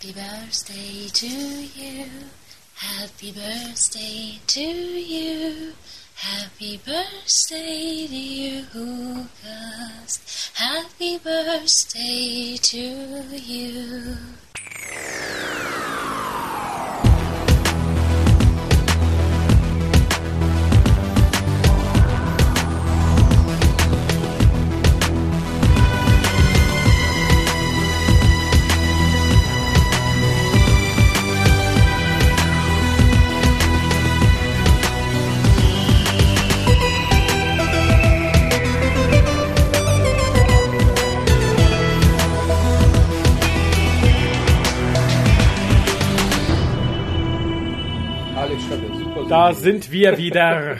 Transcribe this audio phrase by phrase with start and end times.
[0.00, 2.06] Happy birthday to you.
[2.76, 5.72] Happy birthday to you.
[6.14, 10.52] Happy birthday, dear August.
[10.54, 12.86] Happy birthday to
[13.34, 14.16] you.
[49.48, 50.76] Da sind wir wieder.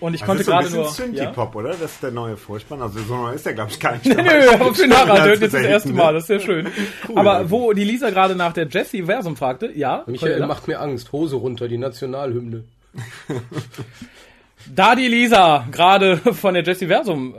[0.00, 1.16] Und ich Das konnte ist so ein gerade bisschen nur.
[1.16, 1.68] Synthie-Pop, oder?
[1.70, 2.82] Das ist der neue Vorspann.
[2.82, 4.04] Also so neu ist der, glaube ich, gar nicht.
[4.06, 5.94] Nö, nö, aber für Nachher hört jetzt das erste ne?
[5.94, 6.66] Mal, das ist ja schön.
[7.08, 7.50] Cool, aber also.
[7.50, 11.12] wo die Lisa gerade nach der Jessie Versum fragte, ja, Michael macht mir Angst.
[11.12, 12.64] Hose runter, die Nationalhymne.
[14.74, 17.36] da die Lisa gerade von der Jessie Versum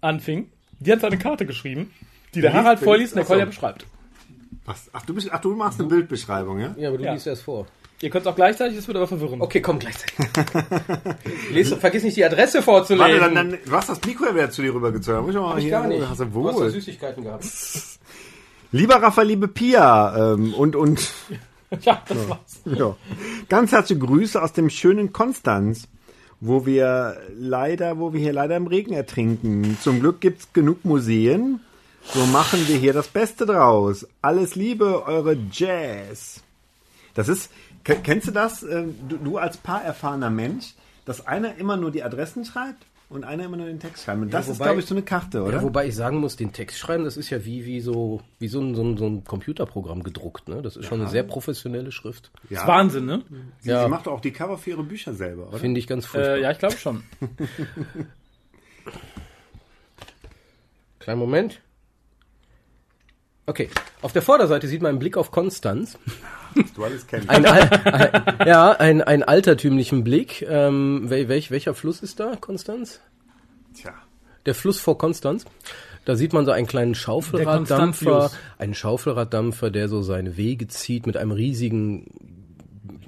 [0.00, 1.92] anfing, die hat seine Karte geschrieben,
[2.34, 3.26] die der Harald vorliest und der.
[3.26, 3.86] Kolja beschreibt.
[4.64, 4.90] Was?
[4.92, 6.74] Ach, du bist, ach, du machst eine Bildbeschreibung, ja?
[6.76, 7.12] Ja, aber du Ja.
[7.14, 7.66] liest erst vor.
[8.02, 9.40] Ihr könnt es auch gleichzeitig, es wird aber verwirrend.
[9.40, 10.16] Okay, komm gleichzeitig.
[11.52, 12.62] Lies, vergiss nicht die Adresse Warte,
[12.96, 13.20] vorzulesen.
[13.20, 15.22] dann, dann, du hast das Mikro ja wieder zu dir rübergezogen.
[15.24, 16.06] Muss ich mal Hab ich hier- gar nicht.
[16.08, 16.70] Hast du Du hast wohl.
[16.70, 17.44] Süßigkeiten gehabt.
[18.72, 21.12] Lieber Rafa, liebe Pia ähm, und, und
[21.82, 22.60] Ja, das war's.
[22.64, 22.96] ja.
[23.48, 25.88] ganz herzliche Grüße aus dem schönen Konstanz,
[26.40, 29.78] wo wir leider, wo wir hier leider im Regen ertrinken.
[29.80, 31.60] Zum Glück gibt's genug Museen.
[32.12, 34.06] So machen wir hier das Beste draus.
[34.22, 36.40] Alles Liebe, eure Jazz.
[37.14, 37.50] Das ist,
[37.84, 42.44] kennst du das, äh, du, du als paarerfahrener Mensch, dass einer immer nur die Adressen
[42.44, 44.20] schreibt und einer immer nur den Text schreibt?
[44.22, 45.56] Und das ist, wobei- glaube ich, so eine Karte, oder?
[45.58, 48.48] Ja, wobei ich sagen muss, den Text schreiben, das ist ja wie, wie so, wie
[48.48, 50.62] so ein, so ein, so ein Computerprogramm gedruckt, ne?
[50.62, 52.30] Das ist schon eine sehr professionelle Schrift.
[52.50, 53.22] Das ist Wahnsinn, ne?
[53.60, 53.84] Sie, Ja.
[53.84, 55.58] sie macht auch die Cover für ihre Bücher selber, oder?
[55.58, 56.36] Finde ich ganz furchtbar.
[56.36, 57.02] Äh, ja, ich glaube schon.
[61.00, 61.60] Kleinen Moment.
[63.52, 63.68] Okay,
[64.00, 65.98] auf der Vorderseite sieht man einen Blick auf Konstanz.
[66.74, 67.28] du alles kennst.
[67.28, 70.40] Ein, al ein, ja, ein, einen altertümlichen Blick.
[70.48, 73.02] Ähm, wel, welch, welcher Fluss ist da, Konstanz?
[73.74, 73.92] Tja.
[74.46, 75.44] Der Fluss vor Konstanz.
[76.06, 81.18] Da sieht man so einen kleinen Schaufelraddampfer, einen Schaufelraddampfer, der so seine Wege zieht mit
[81.18, 82.06] einem riesigen,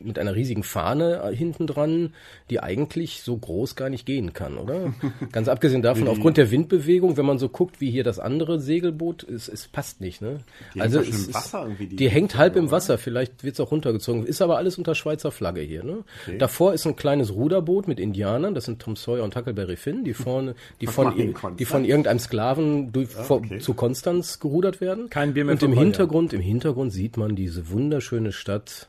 [0.03, 2.13] mit einer riesigen Fahne hinten dran,
[2.51, 4.95] die eigentlich so groß gar nicht gehen kann, oder?
[5.33, 9.25] Ganz abgesehen davon, aufgrund der Windbewegung, wenn man so guckt, wie hier das andere Segelboot,
[9.25, 10.39] es, es passt nicht, ne?
[10.75, 13.59] Die hängt also schon es Wasser irgendwie, die- die hängt halb im Wasser, vielleicht wird's
[13.61, 16.05] auch runtergezogen, ist aber alles unter Schweizer Flagge hier, ne?
[16.39, 20.15] Davor ist ein kleines Ruderboot mit Indianern, das sind Tom Sawyer und Huckleberry Finn, die
[20.15, 21.69] vorne, die von, machen die Konstanz?
[21.71, 23.59] von irgendeinem Sklaven durch, vor, okay.
[23.59, 25.11] zu Konstanz gerudert werden.
[25.11, 25.73] Kein Bier mehr Und im.
[25.73, 28.89] Hintergrund, im Hintergrund sieht man diese wunderschöne Stadt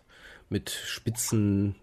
[0.49, 1.75] mit spitzen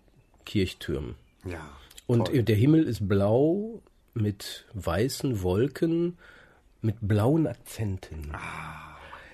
[0.45, 1.15] Kirchtürmen.
[1.45, 1.61] Ja.
[2.07, 2.43] Und toll.
[2.43, 3.81] der Himmel ist blau
[4.15, 6.19] mit weißen Wolken,
[6.81, 8.33] mit blauen Akzenten.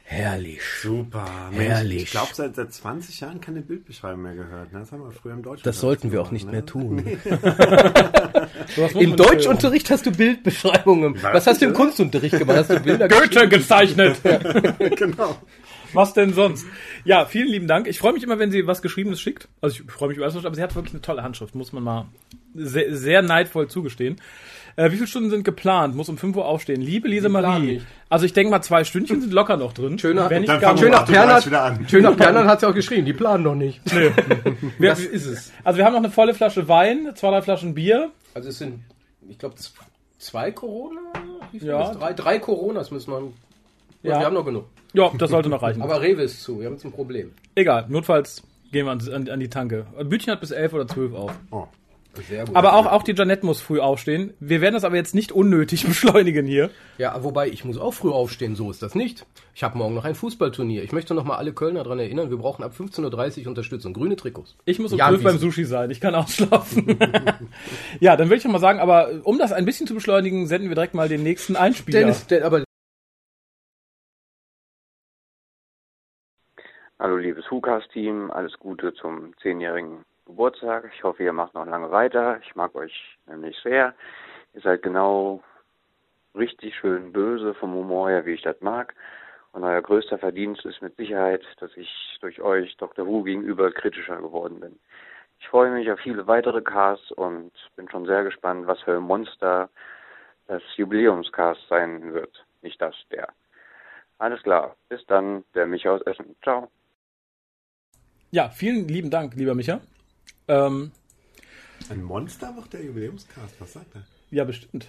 [0.05, 0.63] Herrlich.
[0.83, 1.51] Super.
[1.51, 2.03] Mensch, Herrlich.
[2.05, 4.73] Ich glaube, seit, seit 20 Jahren keine Bildbeschreibung mehr gehört.
[4.73, 4.79] Ne?
[4.79, 5.65] Das haben wir früher im Deutschen.
[5.65, 6.99] Das sollten wir auch nicht mehr tun.
[8.95, 11.23] Im Deutschunterricht hast du Bildbeschreibungen.
[11.23, 12.57] Was hast du im Kunstunterricht gemacht?
[12.59, 13.09] Hast du Bilder.
[13.09, 14.17] Goethe gezeichnet.
[14.97, 15.37] genau.
[15.95, 16.67] Was denn sonst?
[17.05, 17.87] Ja, vielen lieben Dank.
[17.87, 19.49] Ich freue mich immer, wenn sie was Geschriebenes schickt.
[19.61, 21.83] Also ich freue mich über alles, aber sie hat wirklich eine tolle Handschrift, muss man
[21.83, 22.07] mal
[22.55, 24.21] sehr, sehr neidvoll zugestehen.
[24.77, 25.97] Äh, wie viele Stunden sind geplant?
[25.97, 26.81] Muss um 5 Uhr aufstehen.
[26.81, 27.67] Liebe Lise planen Marie.
[27.75, 27.87] nicht.
[28.09, 29.99] Also ich denke mal, zwei Stündchen sind locker noch drin.
[29.99, 30.85] Schöner- Wenn Dann gar fangen nicht.
[30.85, 31.89] wir Schön nach Ach, du greifst Pernat, wieder an.
[31.89, 33.05] schön nach Pernat hat sie auch geschrieben.
[33.05, 33.81] Die planen noch nicht.
[34.79, 35.53] Wir, Das ist es.
[35.65, 38.11] also wir haben noch eine volle Flasche Wein, zwei, drei Flaschen Bier.
[38.35, 38.81] Also es sind,
[39.29, 39.57] ich glaube,
[40.19, 41.01] zwei Corona?
[41.53, 41.91] Wie viel Ja.
[41.91, 41.99] ist?
[41.99, 43.23] Drei, drei Coronas müssen wir.
[44.05, 44.21] Ja.
[44.21, 44.67] Wir haben noch genug.
[44.93, 45.83] Ja, das sollte noch reichen.
[45.83, 46.61] Aber Rewe ist zu.
[46.61, 47.33] Wir haben jetzt ein Problem.
[47.55, 49.87] Egal, notfalls gehen wir an, an, an die Tanke.
[50.05, 51.33] Bütchen hat bis 11 oder 12 auf.
[51.51, 51.67] Oh.
[52.27, 52.57] Sehr gut.
[52.57, 54.35] Aber auch, auch die Janette muss früh aufstehen.
[54.41, 56.71] Wir werden das aber jetzt nicht unnötig beschleunigen hier.
[56.97, 59.25] Ja, wobei ich muss auch früh aufstehen, so ist das nicht.
[59.55, 60.83] Ich habe morgen noch ein Fußballturnier.
[60.83, 63.93] Ich möchte noch mal alle Kölner daran erinnern, wir brauchen ab 15.30 Uhr Unterstützung.
[63.93, 64.57] Grüne Trikots.
[64.65, 65.91] Ich muss um Ja, 12 beim Sushi sein.
[65.91, 66.99] Ich kann ausschlafen.
[68.01, 70.75] ja, dann will ich mal sagen, aber um das ein bisschen zu beschleunigen, senden wir
[70.75, 72.01] direkt mal den nächsten Einspieler.
[72.01, 72.65] Dennis, aber
[77.01, 80.91] Hallo liebes Hukas-Team, alles Gute zum zehnjährigen Geburtstag.
[80.93, 82.41] Ich hoffe, ihr macht noch lange weiter.
[82.43, 83.95] Ich mag euch nämlich sehr.
[84.53, 85.41] Ihr seid genau
[86.35, 88.97] richtig schön böse vom Humor her, wie ich das mag.
[89.53, 93.07] Und euer größter Verdienst ist mit Sicherheit, dass ich durch euch Dr.
[93.07, 94.77] Who gegenüber kritischer geworden bin.
[95.39, 99.05] Ich freue mich auf viele weitere Casts und bin schon sehr gespannt, was für ein
[99.05, 99.71] Monster
[100.49, 102.45] das Jubiläumscast sein wird.
[102.61, 103.29] Nicht das, der.
[104.19, 104.75] Alles klar.
[104.89, 106.35] Bis dann, der Micha aus Essen.
[106.43, 106.69] Ciao.
[108.31, 109.81] Ja, vielen lieben Dank, lieber Micha.
[110.49, 110.91] Ähm,
[111.91, 113.55] Ein Monster wird der Jubiläumscast.
[113.59, 114.03] Was sagt er?
[114.31, 114.87] ja, bestimmt.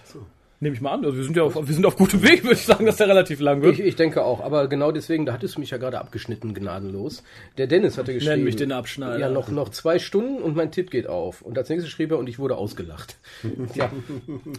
[0.62, 1.04] Nehme ich mal an.
[1.06, 3.08] Also wir sind ja auf, wir sind auf gutem Weg, würde ich sagen, dass der
[3.08, 3.78] relativ lang wird.
[3.78, 7.22] Ich, ich denke auch, aber genau deswegen, da hattest du mich ja gerade abgeschnitten, gnadenlos.
[7.56, 8.34] Der Dennis hatte geschrieben.
[8.36, 9.18] Nenn mich den Abschneider.
[9.18, 11.40] Ja, noch, noch zwei Stunden und mein Tipp geht auf.
[11.40, 13.16] Und als nächstes schrieb er und ich wurde ausgelacht.
[13.74, 13.90] Ja.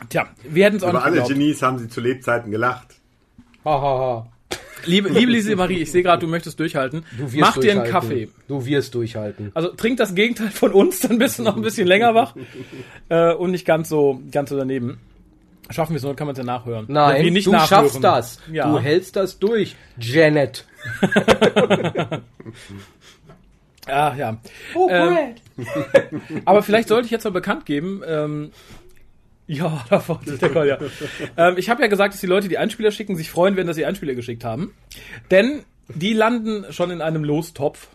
[0.10, 1.34] Tja, wir hätten es auch Über nicht alle geglaubt.
[1.34, 2.96] Genies haben sie zu Lebzeiten gelacht.
[3.64, 4.32] Ha, ha, ha.
[4.86, 7.06] Liebe, liebe Lise Marie, ich sehe gerade, du möchtest durchhalten.
[7.18, 7.84] Du wirst Mach dir einen.
[7.84, 8.30] Kaffee.
[8.48, 9.52] Du wirst durchhalten.
[9.54, 12.36] Also trink das Gegenteil von uns, dann bist du noch ein bisschen länger wach
[13.10, 15.00] äh, und nicht ganz so ganz so daneben.
[15.70, 16.86] Schaffen wir es, nur kann man es ja nachhören.
[16.90, 17.84] Nein, Wir nicht du nachhören.
[17.86, 18.40] schaffst das.
[18.52, 18.70] Ja.
[18.70, 20.66] Du hältst das durch, Janet.
[23.88, 24.38] Ah, ja.
[24.76, 25.36] Oh, Ähm,
[26.46, 28.52] Aber vielleicht sollte ich jetzt mal bekannt geben, ähm,
[29.48, 30.78] ja, da freut sich der Kolja.
[31.38, 33.76] ähm, ich habe ja gesagt, dass die Leute, die Einspieler schicken, sich freuen werden, dass
[33.76, 34.74] sie Einspieler geschickt haben.
[35.30, 37.88] Denn die landen schon in einem Lostopf.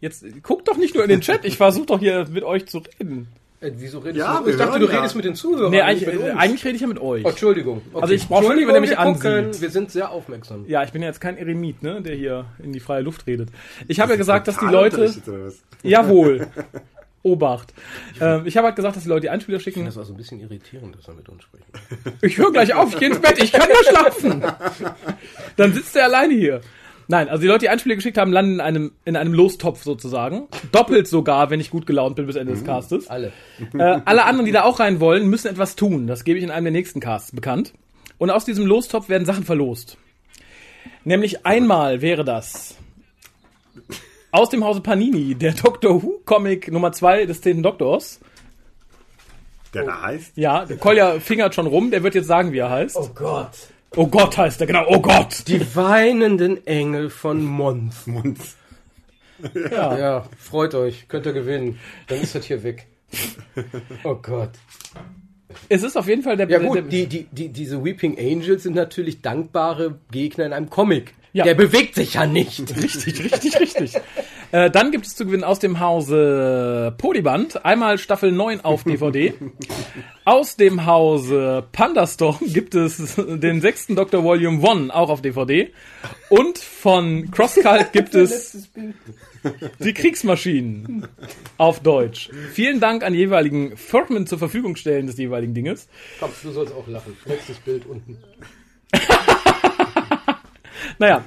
[0.00, 2.82] Jetzt guckt doch nicht nur in den Chat, ich versuche doch hier mit euch zu
[3.00, 3.28] reden.
[3.60, 4.50] Äh, wieso redest Ja, du?
[4.50, 4.96] Ich dachte, du ja.
[4.98, 5.70] redest mit den Zuhörern.
[5.70, 6.38] Nee, nicht eigentlich, mit uns.
[6.38, 7.24] eigentlich rede ich ja mit euch.
[7.24, 7.80] Oh, Entschuldigung.
[7.92, 8.02] Okay.
[8.02, 9.60] Also ich brauche schon nicht, wenn er mich ansieht.
[9.62, 10.64] Wir sind sehr aufmerksam.
[10.68, 13.48] Ja, ich bin ja jetzt kein Eremit, ne, der hier in die freie Luft redet.
[13.88, 15.12] Ich habe ja gesagt, dass die Leute...
[15.82, 16.46] Jawohl.
[17.24, 17.74] Obacht.
[18.20, 19.84] Ähm, ich habe halt gesagt, dass die Leute die Einspieler schicken.
[19.84, 21.64] Das war so ein bisschen irritierend, dass er mit uns spricht.
[22.22, 24.44] Ich höre gleich auf, ich gehe ins Bett, ich kann ja schlafen.
[25.56, 26.60] Dann sitzt er alleine hier.
[27.08, 30.48] Nein, also die Leute, die Einspieler geschickt haben, landen in einem, in einem Lostopf sozusagen.
[30.72, 33.08] Doppelt sogar, wenn ich gut gelaunt bin bis Ende des Castes.
[33.08, 33.32] Alle.
[33.76, 36.06] Äh, alle anderen, die da auch rein wollen, müssen etwas tun.
[36.06, 37.74] Das gebe ich in einem der nächsten Casts bekannt.
[38.16, 39.98] Und aus diesem Lostopf werden Sachen verlost.
[41.04, 42.76] Nämlich einmal wäre das
[44.34, 47.62] aus dem Hause Panini, der Doctor Who Comic Nummer 2 des 10.
[47.62, 48.20] Doktors.
[49.72, 50.36] Der da heißt?
[50.36, 52.96] Ja, der Kolja fingert schon rum, der wird jetzt sagen, wie er heißt.
[52.96, 53.50] Oh Gott.
[53.96, 55.46] Oh Gott heißt er, genau, oh Gott.
[55.46, 58.06] Die weinenden Engel von Mons.
[58.06, 58.56] Munz.
[59.70, 59.98] Ja.
[59.98, 61.06] Ja, freut euch.
[61.08, 61.78] Könnt ihr gewinnen.
[62.06, 62.86] Dann ist das hier weg.
[64.02, 64.50] Oh Gott.
[65.68, 66.48] Es ist auf jeden Fall der...
[66.48, 70.70] Ja der, gut, die, die, die, diese Weeping Angels sind natürlich dankbare Gegner in einem
[70.70, 71.14] Comic.
[71.34, 71.42] Ja.
[71.42, 72.60] Der bewegt sich ja nicht.
[72.80, 74.00] Richtig, richtig, richtig.
[74.52, 79.34] Äh, dann gibt es zu gewinnen aus dem Hause Polyband einmal Staffel 9 auf DVD.
[80.24, 84.22] aus dem Hause Pandastorm gibt es den sechsten Dr.
[84.24, 85.72] Volume 1 auch auf DVD.
[86.28, 88.68] Und von CrossCult gibt es
[89.78, 91.08] die Kriegsmaschinen
[91.58, 92.30] auf Deutsch.
[92.52, 95.88] Vielen Dank an die jeweiligen Firmen zur Verfügung stellen des jeweiligen Dinges.
[96.20, 97.16] Komm, du sollst auch lachen.
[97.26, 98.18] Nächstes Bild unten.
[100.98, 101.24] Naja.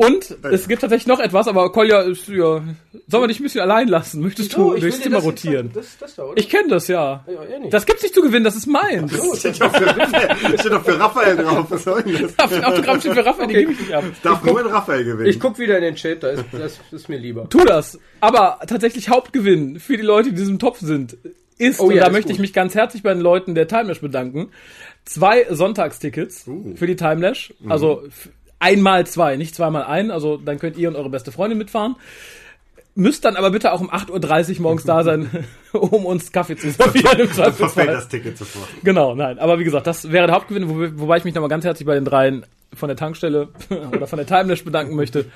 [0.00, 2.62] Und es gibt tatsächlich noch etwas, aber Kolja ist ja.
[3.06, 4.22] Sollen wir dich ein bisschen allein lassen?
[4.22, 5.70] Möchtest du ich durchs Zimmer das rotieren?
[5.74, 6.24] Das, das da?
[6.36, 7.22] Ich kenne das ja.
[7.26, 7.74] ja, nicht.
[7.74, 9.12] Das gibt's nicht zu gewinnen, das ist meins.
[9.38, 11.66] Steht doch für, steht doch für Raphael drauf.
[11.68, 12.38] Was soll denn das?
[12.38, 14.04] Auf dem Autogramm steht für Raphael, die gebe ich nicht ab.
[14.22, 15.28] Darf nur ein Raphael gewinnen.
[15.28, 17.46] ich guck wieder in den Chat, da ist, das ist mir lieber.
[17.50, 17.98] Tu das.
[18.20, 21.18] Aber tatsächlich Hauptgewinn für die Leute, die in diesem Topf sind,
[21.58, 22.44] ist, Oh und ja, da ist möchte ich gut.
[22.44, 24.48] mich ganz herzlich bei den Leuten der Timelash bedanken,
[25.04, 26.74] zwei Sonntagstickets Uh.
[26.74, 27.52] für die Timelash.
[27.60, 27.70] Mhm.
[27.70, 28.02] Also
[28.60, 30.12] einmal zwei, nicht zweimal ein.
[30.12, 31.96] Also dann könnt ihr und eure beste Freundin mitfahren.
[32.94, 35.30] Müsst dann aber bitte auch um 8.30 Uhr morgens da sein,
[35.72, 37.86] um uns Kaffee zu servieren im verfällt Zweifelsfall.
[37.86, 38.68] das Ticket sofort.
[38.84, 39.38] Genau, nein.
[39.38, 41.94] Aber wie gesagt, das wäre der Hauptgewinn, wo, wobei ich mich nochmal ganz herzlich bei
[41.94, 43.48] den dreien von der Tankstelle
[43.92, 45.26] oder von der Timelash bedanken möchte.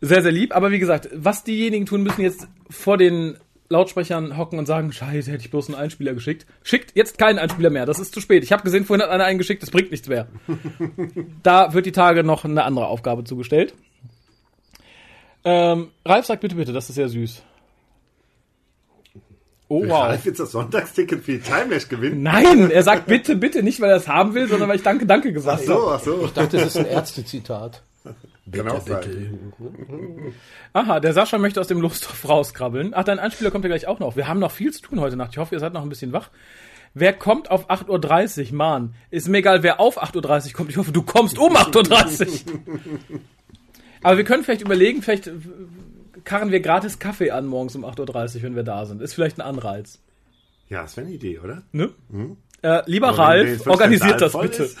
[0.00, 0.54] Sehr, sehr lieb.
[0.54, 3.36] Aber wie gesagt, was diejenigen tun, müssen jetzt vor den
[3.72, 6.46] Lautsprechern hocken und sagen, scheiße, hätte ich bloß einen Einspieler geschickt.
[6.62, 8.44] Schickt jetzt keinen Einspieler mehr, das ist zu spät.
[8.44, 10.28] Ich habe gesehen, vorhin hat einer einen geschickt, das bringt nichts mehr.
[11.42, 13.74] da wird die Tage noch eine andere Aufgabe zugestellt.
[15.44, 17.42] Ähm, Ralf sagt bitte, bitte, das ist sehr süß.
[19.68, 20.04] Oh, wow.
[20.04, 22.22] Ralf jetzt das Sonntagsticket für die Timelash gewinnen?
[22.22, 25.06] Nein, er sagt bitte, bitte, nicht weil er es haben will, sondern weil ich danke,
[25.06, 25.94] danke gesagt So, habe.
[25.96, 26.24] ach so.
[26.26, 27.82] Ich dachte, das ist ein Ärztezitat.
[28.50, 29.52] Kann auch sein.
[30.72, 32.92] Aha, der Sascha möchte aus dem Lostopf rauskrabbeln.
[32.94, 34.16] Ach, dein Einspieler kommt ja gleich auch noch.
[34.16, 35.30] Wir haben noch viel zu tun heute Nacht.
[35.32, 36.30] Ich hoffe, ihr seid noch ein bisschen wach.
[36.94, 38.54] Wer kommt auf 8.30 Uhr?
[38.56, 40.70] Mann, ist mir egal, wer auf 8.30 Uhr kommt.
[40.70, 42.60] Ich hoffe, du kommst um 8.30 Uhr.
[44.02, 45.30] Aber wir können vielleicht überlegen, vielleicht
[46.24, 49.00] karren wir gratis Kaffee an morgens um 8.30 Uhr, wenn wir da sind.
[49.00, 50.00] Ist vielleicht ein Anreiz.
[50.68, 51.62] Ja, das wäre eine Idee, oder?
[51.72, 51.90] Ne?
[52.62, 54.64] Äh, lieber Aber Ralf, organisiert das bitte.
[54.64, 54.78] ist.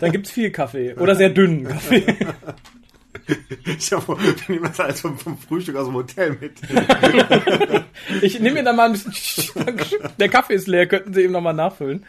[0.00, 0.94] Dann gibt's viel Kaffee.
[0.94, 2.04] Oder sehr dünnen Kaffee.
[3.78, 6.52] Ich hab, ich nehme das alles vom, vom Frühstück aus dem Hotel mit.
[8.22, 9.64] Ich nehme mir dann mal ein bisschen.
[10.20, 12.04] Der Kaffee ist leer, könnten Sie eben nochmal nachfüllen.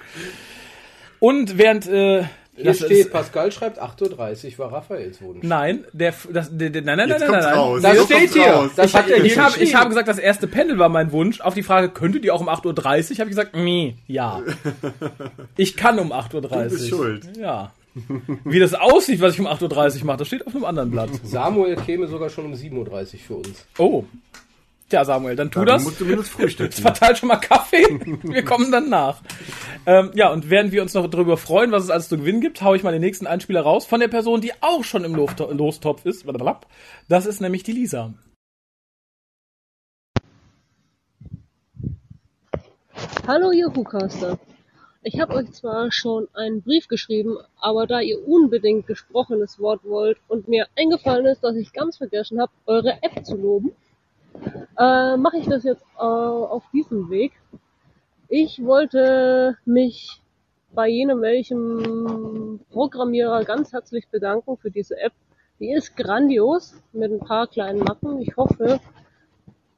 [1.20, 1.88] Und während.
[1.88, 5.44] Äh, Hier das steht, ist, Pascal schreibt 8.30 Uhr war Raphaels Wunsch.
[5.44, 7.54] nein, der, das, der, der, nein, nein, nein, Jetzt nein, nein, nein.
[7.54, 7.82] raus.
[7.82, 8.52] Das Jetzt steht hier.
[8.52, 8.72] raus.
[8.76, 11.42] Das hat er Ich hier habe, ich habe gesagt, das erste Panel war mein Wunsch.
[11.42, 12.76] Auf die Frage, könntet ihr auch um 8.30 Uhr?
[12.76, 14.42] Habe ich gesagt, nee, ja.
[15.56, 16.42] Ich kann um 8.30 Uhr.
[16.42, 17.38] Du bist schuld.
[17.38, 17.72] Ja.
[18.44, 21.10] Wie das aussieht, was ich um 8.30 Uhr mache, das steht auf einem anderen Blatt.
[21.24, 23.66] Samuel käme sogar schon um 7.30 Uhr für uns.
[23.78, 24.04] Oh.
[24.90, 25.84] Tja, Samuel, dann tu Dann das.
[25.84, 26.72] musst du zumindest frühstücken.
[26.82, 27.84] Verteil schon mal Kaffee.
[28.24, 29.22] Wir kommen dann nach.
[29.86, 32.62] Ähm, ja, und während wir uns noch darüber freuen, was es alles zu gewinnen gibt,
[32.62, 35.52] hau ich mal den nächsten Einspieler raus von der Person, die auch schon im Losto-
[35.52, 36.26] Lostopf ist.
[37.10, 38.14] Das ist nämlich die Lisa.
[43.28, 44.40] Hallo ihr Hucaster.
[45.08, 50.18] Ich habe euch zwar schon einen Brief geschrieben, aber da ihr unbedingt gesprochenes Wort wollt
[50.28, 53.72] und mir eingefallen ist, dass ich ganz vergessen habe, eure App zu loben,
[54.78, 57.32] äh, mache ich das jetzt äh, auf diesem Weg.
[58.28, 60.22] Ich wollte mich
[60.74, 65.14] bei jenem welchem Programmierer ganz herzlich bedanken für diese App.
[65.62, 68.20] Die ist grandios mit ein paar kleinen Macken.
[68.20, 68.82] Ich hoffe,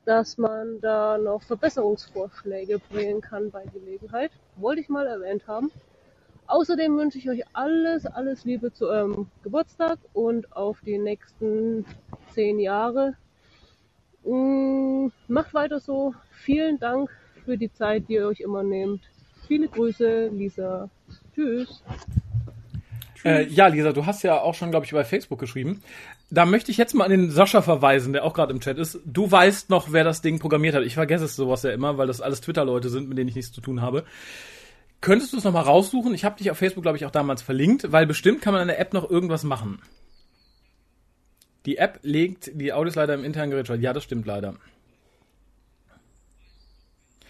[0.09, 4.31] dass man da noch Verbesserungsvorschläge bringen kann bei Gelegenheit.
[4.55, 5.69] Wollte ich mal erwähnt haben.
[6.47, 11.85] Außerdem wünsche ich euch alles, alles Liebe zu eurem Geburtstag und auf die nächsten
[12.33, 13.17] zehn Jahre.
[14.23, 16.15] Mm, Macht weiter so.
[16.31, 17.11] Vielen Dank
[17.45, 19.03] für die Zeit, die ihr euch immer nehmt.
[19.47, 20.89] Viele Grüße, Lisa.
[21.35, 21.83] Tschüss.
[23.25, 25.81] Äh, ja, Lisa, du hast ja auch schon, glaube ich, bei Facebook geschrieben.
[26.29, 28.99] Da möchte ich jetzt mal an den Sascha verweisen, der auch gerade im Chat ist.
[29.05, 30.83] Du weißt noch, wer das Ding programmiert hat.
[30.83, 33.51] Ich vergesse es sowas ja immer, weil das alles Twitter-Leute sind, mit denen ich nichts
[33.51, 34.05] zu tun habe.
[35.01, 36.13] Könntest du es nochmal raussuchen?
[36.13, 38.67] Ich habe dich auf Facebook, glaube ich, auch damals verlinkt, weil bestimmt kann man an
[38.67, 39.81] der App noch irgendwas machen.
[41.65, 43.69] Die App legt die Audios leider im internen Gerät.
[43.81, 44.55] Ja, das stimmt leider.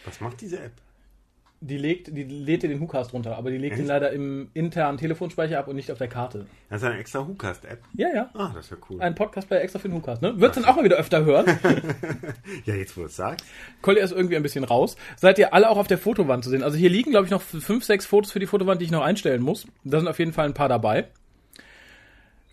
[0.06, 0.74] Was macht diese App?
[1.62, 3.90] Die legt, die lädt dir den WhoCast runter, aber die legt ihn Echt?
[3.90, 6.46] leider im internen Telefonspeicher ab und nicht auf der Karte.
[6.70, 7.80] Das ist eine extra WhoCast-App.
[7.96, 8.30] Ja, ja.
[8.34, 9.02] Ah, das ist ja cool.
[9.02, 10.40] Ein Podcast-Player extra für den WhoCast, ne?
[10.40, 11.46] Wird's dann auch mal wieder öfter hören.
[12.66, 13.46] Ja, jetzt wo du es sagst.
[13.82, 14.96] Kolja ist irgendwie ein bisschen raus.
[15.18, 16.64] Seid ihr alle auch auf der Fotowand zu sehen?
[16.64, 19.02] Also hier liegen, glaube ich, noch fünf, sechs Fotos für die Fotowand, die ich noch
[19.04, 19.68] einstellen muss.
[19.84, 21.08] Da sind auf jeden Fall ein paar dabei.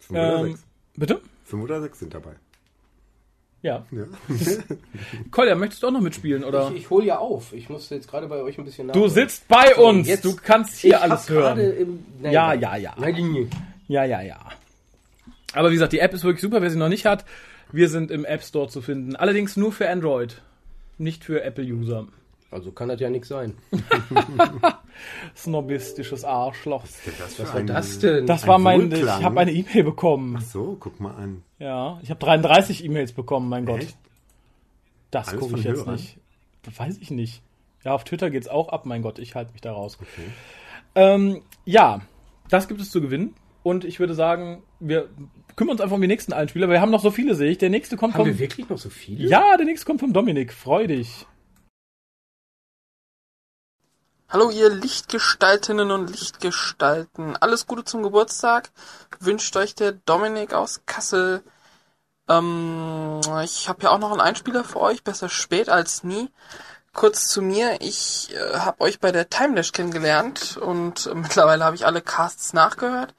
[0.01, 0.67] Fünf oder Ähm, sechs.
[0.97, 1.21] bitte?
[1.45, 2.33] Fünf oder sechs sind dabei.
[3.63, 3.85] Ja.
[3.91, 4.05] Ja.
[5.31, 6.71] Kolja, möchtest du auch noch mitspielen, oder?
[6.71, 7.53] Ich, ich hole ja auf.
[7.53, 8.95] Ich muss jetzt gerade bei euch ein bisschen nach.
[8.95, 10.07] Du sitzt bei So, uns.
[10.07, 11.59] jetzt- du kannst hier ich alles hören.
[11.59, 12.95] Im, nein, Ja, ja, ja.
[12.99, 13.49] Nein,
[13.89, 14.39] Ja, ja, ja.
[15.53, 16.61] Aber wie gesagt, die App ist wirklich super.
[16.63, 17.25] Wer sie noch nicht hat,
[17.73, 19.17] wir sind im App Store zu finden.
[19.17, 20.43] Allerdings nur für Android.
[20.99, 22.07] Nicht für Apple-User.
[22.57, 23.53] Also kann das ja nichts sein.
[25.37, 26.85] Snobistisches Arschloch.
[27.19, 28.27] Das Was war das denn?
[28.27, 29.23] Das war mein, ich Wohlklang.
[29.23, 30.41] habe eine E-Mail bekommen.
[30.41, 31.43] So, guck mal an.
[31.59, 33.81] Ja, ich habe 33 E-Mails bekommen, mein Gott.
[33.81, 33.99] Echt?
[35.11, 35.97] Das gucke ich jetzt Hörern?
[35.97, 36.17] nicht.
[36.63, 37.43] Das weiß ich nicht.
[37.85, 39.99] Ja, auf Twitter geht's auch ab, mein Gott, ich halte mich da raus.
[40.95, 42.01] Ähm, ja,
[42.49, 43.35] das gibt es zu gewinnen.
[43.63, 45.11] Und ich würde sagen, wir
[45.57, 46.71] kümmern uns einfach um die nächsten Einspieler.
[46.71, 47.59] Wir haben noch so viele, sehe ich.
[47.59, 48.29] Der nächste kommt Haben vom.
[48.29, 49.29] wir wirklich noch so viele?
[49.29, 50.55] Ja, der nächste kommt vom Dominik.
[50.55, 51.27] Freu dich.
[54.29, 57.37] Hallo ihr Lichtgestaltinnen und Lichtgestalten.
[57.37, 58.71] Alles Gute zum Geburtstag.
[59.21, 61.45] Wünscht euch der Dominik aus Kassel.
[62.29, 65.05] Ähm, ich habe ja auch noch einen Einspieler für euch.
[65.05, 66.29] Besser spät als nie.
[66.93, 67.81] Kurz zu mir.
[67.81, 72.53] Ich äh, habe euch bei der Timelash kennengelernt und äh, mittlerweile habe ich alle Casts
[72.53, 73.15] nachgehört.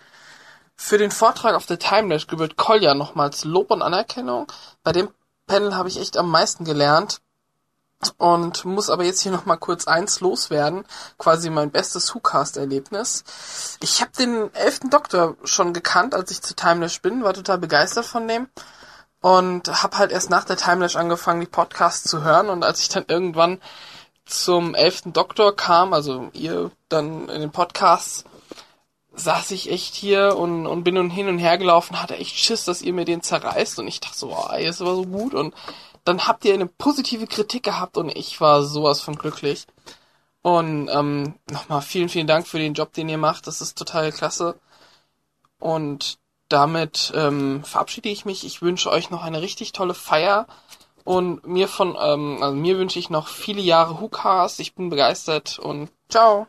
[0.75, 4.51] Für den Vortrag auf der Timelash gebührt Kolja nochmals Lob und Anerkennung.
[4.83, 5.09] Bei dem
[5.47, 7.21] Panel habe ich echt am meisten gelernt
[8.17, 10.85] und muss aber jetzt hier noch mal kurz eins loswerden,
[11.17, 13.23] quasi mein bestes WhoCast-Erlebnis.
[13.81, 18.05] Ich habe den elften Doktor schon gekannt, als ich zu Timelash bin, war total begeistert
[18.05, 18.47] von dem.
[19.19, 22.49] Und habe halt erst nach der Timelash angefangen, die Podcasts zu hören.
[22.49, 23.59] Und als ich dann irgendwann
[24.25, 28.25] zum elften Doktor kam, also ihr dann in den Podcasts,
[29.15, 32.65] saß ich echt hier und, und bin nun hin und her gelaufen, hatte echt Schiss,
[32.65, 33.79] dass ihr mir den zerreißt.
[33.79, 35.33] Und ich dachte so, oh, ey, ist aber so gut.
[35.33, 35.55] Und
[36.07, 39.65] dann habt ihr eine positive Kritik gehabt und ich war sowas von glücklich.
[40.41, 43.47] Und ähm, nochmal vielen, vielen Dank für den Job, den ihr macht.
[43.47, 44.55] Das ist total klasse.
[45.59, 48.45] Und damit ähm, verabschiede ich mich.
[48.45, 50.47] Ich wünsche euch noch eine richtig tolle Feier.
[51.03, 54.59] Und mir von, ähm, also mir wünsche ich noch viele Jahre Hookahs.
[54.59, 56.47] Ich bin begeistert und ciao.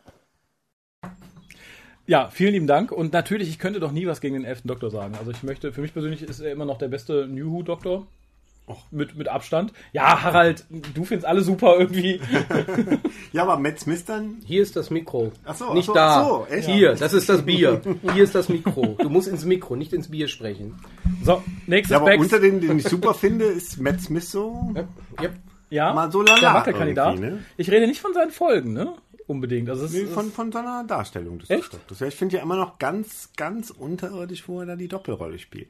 [2.07, 2.91] Ja, vielen lieben Dank.
[2.91, 5.15] Und natürlich, ich könnte doch nie was gegen den elften Doktor sagen.
[5.15, 8.07] Also ich möchte, für mich persönlich ist er immer noch der beste New Who Doktor.
[8.91, 9.73] Mit, mit Abstand.
[9.93, 12.19] Ja, Harald, du findest alle super irgendwie.
[13.31, 14.37] Ja, aber Matt Smith dann?
[14.45, 15.31] Hier ist das Mikro.
[15.45, 16.21] Ach so, ach nicht so, da.
[16.21, 16.67] ach so, echt?
[16.67, 17.81] Hier, das ist das Bier.
[18.13, 18.95] Hier ist das Mikro.
[18.99, 20.79] Du musst ins Mikro, nicht ins Bier sprechen.
[21.23, 22.19] So, nächstes Ja, aber Back.
[22.19, 24.73] unter den, den ich super finde, ist Matt Smith so
[25.21, 25.29] Ja.
[25.69, 27.19] Ja, mal so lala der Wackelkandidat.
[27.19, 27.43] ne?
[27.57, 28.95] Ich rede nicht von seinen Folgen, ne?
[29.27, 29.69] Unbedingt.
[29.69, 31.77] Also es Nee, von, von seiner Darstellung des Echt?
[31.99, 35.69] Ja, ich finde ja immer noch ganz, ganz unterirdisch, wo er da die Doppelrolle spielt.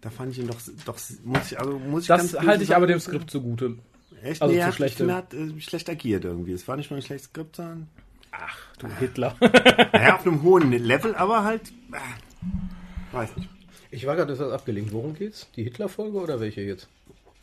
[0.00, 2.86] Da fand ich ihn doch, doch muss ich, also muss ich das halte ich aber
[2.86, 3.78] sagen, dem Skript zugute.
[4.22, 4.40] Echt?
[4.42, 6.52] also nee, zu er hat, er äh, schlecht agiert irgendwie.
[6.52, 7.88] Es war nicht nur ein schlechtes Skript, sondern
[8.78, 9.34] Du Hitler.
[9.40, 11.62] naja, auf einem hohen Level, aber halt,
[11.92, 13.48] äh, weiß nicht,
[13.90, 14.92] Ich war gerade etwas abgelenkt.
[14.92, 15.48] Worum geht's?
[15.56, 16.88] Die Hitler-Folge oder welche jetzt?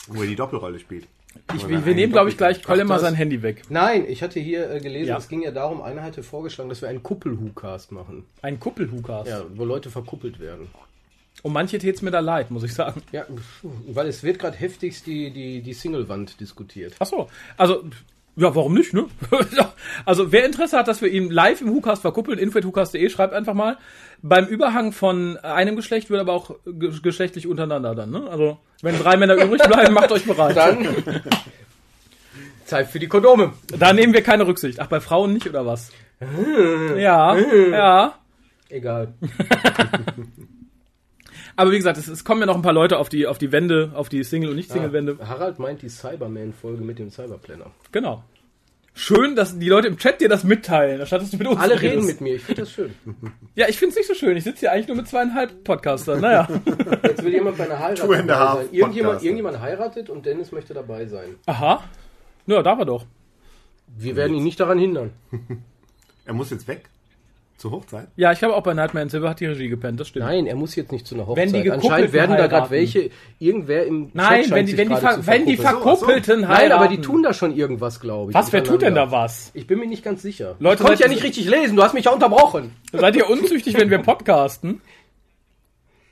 [0.07, 1.07] wo er die Doppelrolle spielt.
[1.55, 3.63] Ich, wir, nehmen, glaube ich, gleich Ach, Colin mal sein Handy weg.
[3.69, 5.17] Nein, ich hatte hier äh, gelesen, Ja.
[5.17, 8.25] es ging ja darum, einer hatte vorgeschlagen, dass wir einen Kuppel-Who-Cast machen.
[8.41, 9.27] Ein Kuppelhukas.
[9.27, 10.67] Ja, wo Leute verkuppelt werden.
[11.43, 13.03] Und manche tät's mir da leid, muss ich sagen.
[13.11, 13.25] Ja,
[13.61, 16.95] weil es wird gerade heftigst die, die, die Single-Wand diskutiert.
[16.99, 17.83] Ach so, also
[18.35, 19.05] ja, warum nicht, ne?
[20.05, 23.77] Also wer Interesse hat, dass wir ihn live im WhoCast verkuppeln, info.whocast.de, schreibt einfach mal.
[24.21, 28.27] Beim Überhang von einem Geschlecht wird aber auch ge geschlechtlich untereinander dann, ne?
[28.29, 30.55] Also wenn drei Männer übrig bleiben, macht euch bereit.
[30.57, 30.87] Dann
[32.65, 33.53] Zeit für die Kondome.
[33.77, 34.79] Da nehmen wir keine Rücksicht.
[34.79, 35.91] Ach, bei Frauen nicht oder was?
[36.97, 38.15] Ja, ja.
[38.69, 39.13] Egal.
[41.55, 43.51] Aber wie gesagt, es, es kommen ja noch ein paar Leute auf die, auf die
[43.51, 45.17] Wände, auf die Single- und Nicht-Single-Wände.
[45.27, 47.71] Harald meint die Cyberman-Folge mit dem Cyberplanner.
[47.91, 48.23] Genau.
[48.95, 51.73] Schön, dass die Leute im Chat dir das mitteilen, anstatt dass du mit uns Alle
[51.81, 51.95] redest.
[51.95, 52.93] reden mit mir, ich finde das schön.
[53.55, 54.37] Ja, ich find's nicht so schön.
[54.37, 56.21] Ich sitze hier eigentlich nur mit zweieinhalb Podcastern.
[56.21, 56.47] Naja.
[57.03, 58.17] Jetzt will jemand bei einer Heirat dabei
[58.55, 58.67] sein.
[58.71, 61.35] Irgendjemand, irgendjemand heiratet und Dennis möchte dabei sein.
[61.47, 61.83] Aha.
[62.45, 63.05] Ja, darf er doch.
[63.97, 65.11] Wir werden ihn nicht daran hindern.
[66.25, 66.89] Er muss jetzt weg.
[67.63, 68.09] Zur Hochzeit.
[68.17, 70.25] Ja, ich glaube auch bei Nightmare in Silver hat die Regie gepennt, das stimmt.
[70.25, 71.53] Nein, er muss jetzt nicht zu einer Hochzeit.
[71.53, 74.95] Wenn die Anscheinend werden da gerade welche, irgendwer im Nein, Chat wenn die, wenn die,
[74.95, 75.55] wenn die.
[75.55, 76.71] Verkuppelten Nein, heiraten.
[76.83, 78.35] aber die tun da schon irgendwas, glaube ich.
[78.35, 79.49] Was, wer tut denn da was?
[79.53, 80.57] Ich bin mir nicht ganz sicher.
[80.59, 82.71] Leute, ich konnte ja nicht richtig lesen, du hast mich ja unterbrochen.
[82.91, 84.81] Seid ihr unzüchtig, wenn wir podcasten?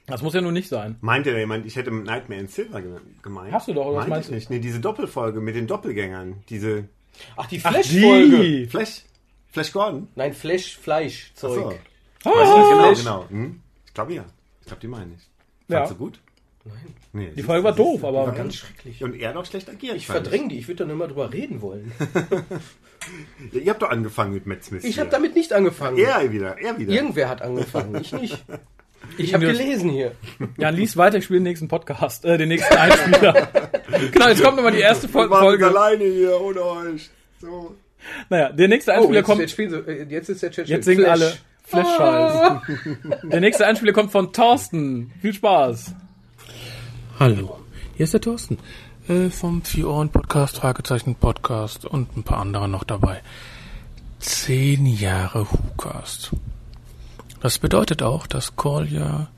[0.07, 0.95] Das muss ja nun nicht sein.
[1.01, 2.91] Meinte da jemand, ich hätte Nightmare in Silver ge-
[3.21, 3.51] gemeint?
[3.53, 4.35] Hast du doch, oder was Meinte meinst ich du?
[4.35, 4.49] nicht.
[4.49, 6.35] Nee, diese Doppelfolge mit den Doppelgängern.
[6.49, 6.85] Diese
[7.35, 8.37] Ach, die Ach, Flash-Folge.
[8.39, 8.65] die.
[8.67, 9.01] Flash.
[9.51, 10.07] Flash Gordon.
[10.15, 11.55] Nein, Flash, Fleisch, Ach so.
[11.55, 11.79] Zeug.
[12.23, 13.29] Weiß ich nicht genau, genau.
[13.29, 13.61] Hm?
[13.85, 14.25] Ich glaube ja.
[14.61, 15.21] Ich glaube, die meine ich.
[15.67, 15.79] Ja.
[15.79, 16.19] Fandst du gut?
[16.63, 16.75] Nein.
[17.13, 19.03] Nee, Die Folge war doof, aber War ganz schrecklich.
[19.03, 19.95] Und er auch schlecht agiert.
[19.97, 21.91] Ich verdränge die, ich würde da nur mal drüber reden wollen.
[23.51, 24.83] Ja, ihr habt doch angefangen mit Matt Smith.
[24.83, 25.97] Ich habe damit nicht angefangen.
[25.97, 26.93] Er wieder, er wieder.
[26.93, 28.43] Irgendwer hat angefangen, ich nicht.
[29.17, 30.11] Ich habe gelesen hier.
[30.57, 33.49] Ja, lies weiter, ich spiele den nächsten Podcast, äh, den nächsten Einspieler.
[34.11, 35.65] genau, jetzt kommt nochmal die erste Fol Folge.
[35.67, 37.09] alleine hier ohne euch.
[37.39, 37.75] So.
[38.29, 39.41] Naja, der nächste Oh, Einspieler jetzt, kommt.
[39.41, 41.21] jetzt, spielen äh, jetzt ist der Chat Jetzt singen Flash.
[41.21, 41.33] alle
[41.63, 42.61] Flash-Scheiß.
[43.23, 45.11] Der nächste Einspieler kommt von Thorsten.
[45.21, 45.93] Viel Spaß.
[47.19, 47.59] Hallo,
[47.95, 48.57] hier ist der Thorsten
[49.07, 53.21] äh, vom Vier Ohren Podcast, Fragezeichen Podcast und ein paar andere noch dabei.
[54.19, 56.31] Zehn Jahre WhoCast.
[57.41, 59.29] Das bedeutet auch, dass Kolja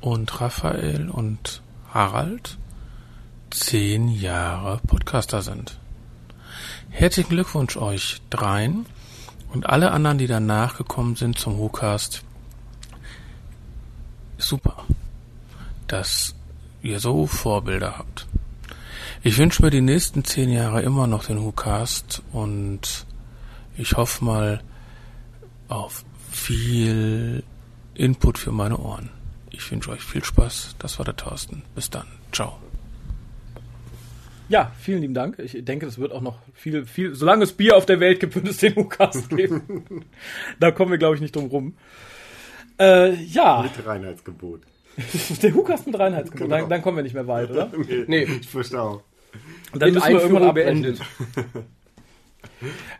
[0.00, 2.58] und Raphael und Harald
[3.50, 5.78] zehn Jahre Podcaster sind.
[6.96, 8.86] Herzlichen Glückwunsch euch dreien
[9.52, 12.22] und alle anderen, die danach gekommen sind zum WhoCast.
[14.38, 14.84] Super,
[15.88, 16.36] dass
[16.82, 18.28] ihr so Vorbilder habt.
[19.24, 23.06] Ich wünsche mir die nächsten zehn Jahre immer noch den WhoCast und
[23.76, 24.62] ich hoffe mal
[25.66, 27.42] auf viel
[27.94, 29.10] Input für meine Ohren.
[29.50, 30.76] Ich wünsche euch viel Spaß.
[30.78, 31.64] Das war der Thorsten.
[31.74, 32.06] Bis dann.
[32.30, 32.56] Ciao.
[34.48, 35.38] Ja, vielen lieben Dank.
[35.38, 38.34] Ich denke, das wird auch noch viel, viel, solange es Bier auf der Welt gibt,
[38.34, 40.04] wird es den Lukas geben.
[40.60, 41.76] da kommen wir, glaube ich, nicht drum rum.
[42.78, 44.60] Äh, ja, Mit Reinheitsgebot.
[45.42, 46.46] der Lukas mit Reinheitsgebot.
[46.48, 46.60] Genau.
[46.60, 47.70] Dann, dann kommen wir nicht mehr weit, oder?
[48.06, 48.24] Nee.
[48.24, 49.02] Ich verstehe auch.
[49.72, 50.82] Und dann Mit müssen wir irgendwann Einführung abbrechen.
[50.82, 51.00] beendet.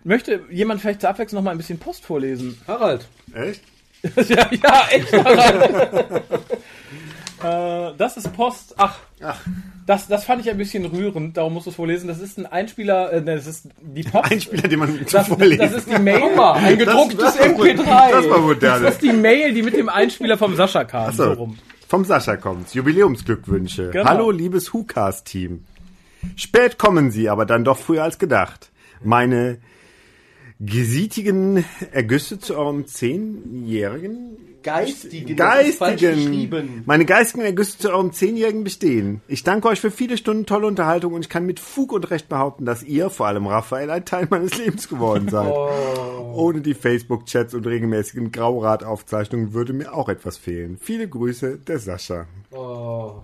[0.02, 2.58] Möchte jemand vielleicht zur Abwechslung noch mal ein bisschen Post vorlesen?
[2.66, 3.62] Harald, Echt?
[4.28, 5.12] ja, ja, echt.
[7.44, 8.74] Äh, das ist Post.
[8.78, 9.40] Ach, Ach,
[9.86, 11.36] das, das fand ich ein bisschen rührend.
[11.36, 12.08] Darum musst du es vorlesen.
[12.08, 13.12] Das ist ein Einspieler.
[13.12, 14.30] Äh, das ist die Post.
[14.32, 16.22] ein Spieler, den man das, vorlesen das ist die Mail.
[16.38, 17.66] ein gedrucktes das gut.
[17.68, 18.10] MP3.
[18.10, 18.82] Das war modern.
[18.82, 21.12] Das ist die Mail, die mit dem Einspieler vom Sascha kam.
[21.12, 21.58] So So, rum.
[21.88, 22.74] vom Sascha kommt's.
[22.74, 23.90] Jubiläumsglückwünsche.
[23.90, 24.04] Genau.
[24.08, 25.64] Hallo, liebes WhoCast-Team.
[26.36, 28.70] Spät kommen Sie, aber dann doch früher als gedacht.
[29.02, 29.58] Meine
[30.60, 35.36] gesietigen Ergüsse zu eurem zehnjährigen Geistigen.
[35.36, 39.20] geistigen, meine geistigen Ergüsse zu eurem zehnjährigen bestehen.
[39.28, 42.30] Ich danke euch für viele Stunden tolle Unterhaltung und ich kann mit Fug und Recht
[42.30, 45.52] behaupten, dass ihr, vor allem Raphael, ein Teil meines Lebens geworden seid.
[45.52, 50.78] Ohne die Facebook-Chats und regelmäßigen Graurad-Aufzeichnungen würde mir auch etwas fehlen.
[50.80, 52.26] Viele Grüße, der Sascha.
[52.50, 53.16] Oh,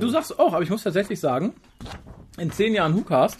[0.00, 1.54] du sagst auch, aber ich muss tatsächlich sagen,
[2.38, 3.38] in zehn Jahren WhoCast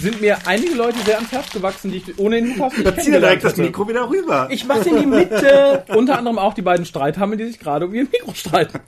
[0.00, 3.10] sind mir einige Leute sehr ans Herz gewachsen, die ich ohne den WhoCast nicht zieh
[3.10, 3.56] direkt das.
[3.56, 4.48] Mikro wieder rüber.
[4.50, 5.84] Ich mach's in die Mitte.
[5.94, 8.80] Unter anderem auch die beiden Streithammer, die sich gerade um ihr Mikro streiten.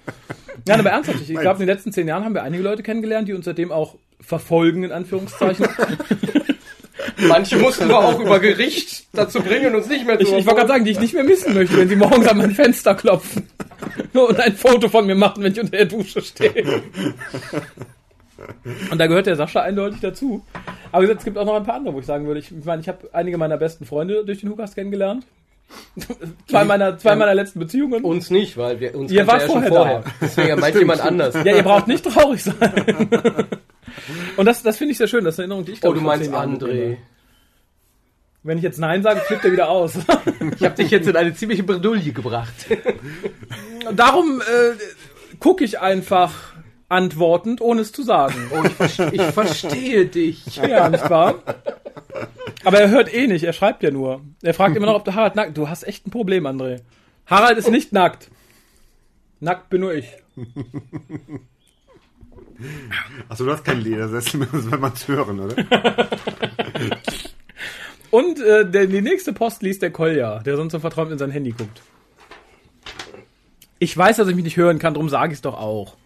[0.67, 3.29] Ja, aber ernsthaft, ich glaube, in den letzten zehn Jahren haben wir einige Leute kennengelernt,
[3.29, 5.69] die uns seitdem auch verfolgen, in Anführungszeichen.
[7.29, 10.61] Manche mussten wir auch über Gericht dazu bringen, uns nicht mehr zu Ich, ich wollte
[10.61, 13.49] gerade sagen, die ich nicht mehr missen möchte, wenn sie morgens an mein Fenster klopfen
[14.13, 16.83] und ein Foto von mir machen, wenn ich unter der Dusche stehe.
[18.91, 20.45] Und da gehört der Sascha eindeutig dazu.
[20.95, 22.87] Aber es gibt auch noch ein paar andere, wo ich sagen würde, ich, meine, ich
[22.87, 25.27] habe einige meiner besten Freunde durch den Hukas kennengelernt.
[26.47, 28.05] zwei meiner, zwei meiner letzten Beziehungen.
[28.05, 30.05] Uns nicht, weil wir uns Ihr wart ja schon vorher vorher.
[30.21, 31.35] Deswegen meint jemand anders.
[31.35, 32.55] ja, ihr braucht nicht traurig sein.
[34.37, 35.95] Und das, das finde ich sehr schön, das ist eine Erinnerung, die ich Oh, glaube
[36.17, 36.97] du ich, vor meinst André.
[38.45, 39.95] Wenn ich jetzt Nein sage, flippt er wieder aus.
[39.97, 42.55] Ich habe dich jetzt in eine ziemliche Bredouille gebracht.
[43.89, 46.54] Und Darum äh, gucke ich einfach
[46.89, 48.35] antwortend, ohne es zu sagen.
[48.53, 50.57] Oh, ich, ver- ich verstehe dich.
[50.57, 51.37] Ja, nicht wahr?
[52.65, 54.21] Aber er hört eh nicht, er schreibt ja nur.
[54.43, 56.81] Er fragt immer noch, ob der Harald nackt Du hast echt ein Problem, André.
[57.27, 58.31] Harald ist nicht nackt.
[59.41, 60.07] Nackt bin nur ich.
[63.29, 65.57] Achso, du hast kein Ledersessel mehr, das will man hören, oder?
[68.11, 71.33] Und äh, der, die nächste Post liest der Kolja, der sonst so verträumt in sein
[71.33, 71.83] Handy guckt.
[73.81, 75.97] Ich weiß, dass ich mich nicht hören kann, darum sage ich es doch auch.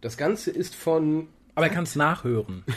[0.00, 2.64] Das Ganze ist von Aber er kann es nachhören.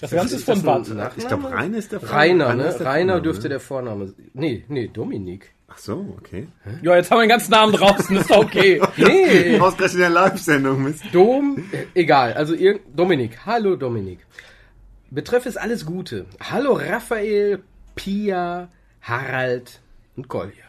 [0.00, 1.12] Das Ganze ist das von Bad.
[1.16, 2.86] Ich glaube, Rainer ist der Rainer, ist ne?
[2.86, 4.14] Rainer Vorname, dürfte der Vorname.
[4.32, 5.52] Nee, nee, Dominik.
[5.66, 6.46] Ach so, okay.
[6.82, 8.80] Ja, jetzt haben wir den ganzen Namen draußen, ist doch okay.
[8.96, 11.02] Nee, Ausgerechnet in der Live-Sendung, Mist.
[11.10, 13.44] Dom, äh, egal, also ihr, Dominik.
[13.44, 14.20] Hallo Dominik.
[15.10, 16.26] Betreff ist alles Gute.
[16.48, 17.64] Hallo Raphael,
[17.96, 18.68] Pia,
[19.02, 19.80] Harald
[20.14, 20.64] und Kolja.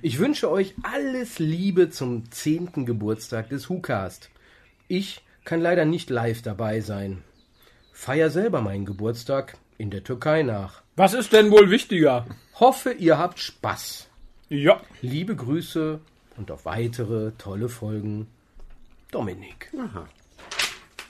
[0.00, 2.86] Ich wünsche euch alles Liebe zum 10.
[2.86, 4.30] Geburtstag des WhoCast.
[4.88, 7.22] Ich kann leider nicht live dabei sein.
[7.92, 10.82] Feier selber meinen Geburtstag in der Türkei nach.
[10.96, 12.26] Was ist denn wohl wichtiger?
[12.54, 14.08] Hoffe, ihr habt Spaß.
[14.48, 14.80] Ja.
[15.00, 16.00] Liebe Grüße
[16.36, 18.28] und auf weitere tolle Folgen.
[19.10, 19.70] Dominik.
[19.78, 20.06] Aha.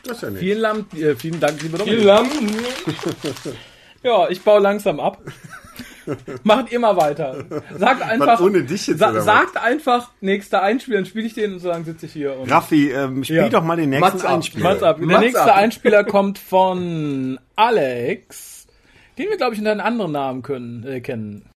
[0.04, 0.40] Das ist ja nett.
[0.40, 2.04] Vielen, Lam äh, vielen Dank, lieber Dominik.
[4.02, 5.22] Ja, ich baue langsam ab.
[6.42, 7.44] Macht ihr mal weiter.
[7.76, 8.40] Sagt einfach.
[8.40, 9.24] ohne dich jetzt, sa oder was?
[9.24, 12.38] sagt einfach, nächster Einspieler, dann spiele ich den und so lange sitze ich hier.
[12.38, 13.48] Und Raffi, ähm, spiel Ja.
[13.48, 14.24] doch mal den nächsten Mats.
[14.24, 14.62] Einspieler.
[14.64, 14.96] Mats ab.
[14.98, 15.56] Der Mats nächste ab.
[15.56, 18.66] Einspieler kommt von Alex,
[19.18, 21.48] den wir, glaube ich, unter einem anderen Namen können, äh, kennen.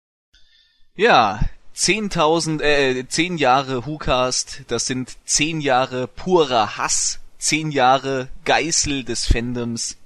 [0.94, 1.40] Ja,
[1.74, 9.26] 10.000, äh, 10 Jahre WhoCast, das sind 10 Jahre purer Hass, 10 Jahre Geißel des
[9.26, 9.96] Fandoms.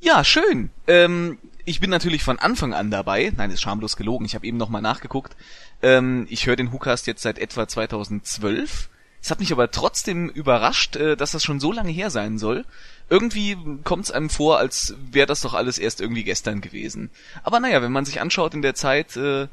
[0.00, 0.70] Ja, schön.
[0.86, 1.38] Ähm,
[1.70, 3.32] ich bin natürlich von Anfang an dabei.
[3.36, 4.26] Nein, ist schamlos gelogen.
[4.26, 5.36] Ich habe eben nochmal nachgeguckt.
[5.82, 8.88] Ähm, ich höre den WhoCast jetzt seit etwa 2012.
[9.22, 12.64] Es hat mich aber trotzdem überrascht, äh, dass das schon so lange her sein soll.
[13.08, 17.10] Irgendwie kommt es einem vor, als wäre das doch alles erst irgendwie gestern gewesen.
[17.44, 19.46] Aber naja, wenn man sich anschaut in der Zeit, äh,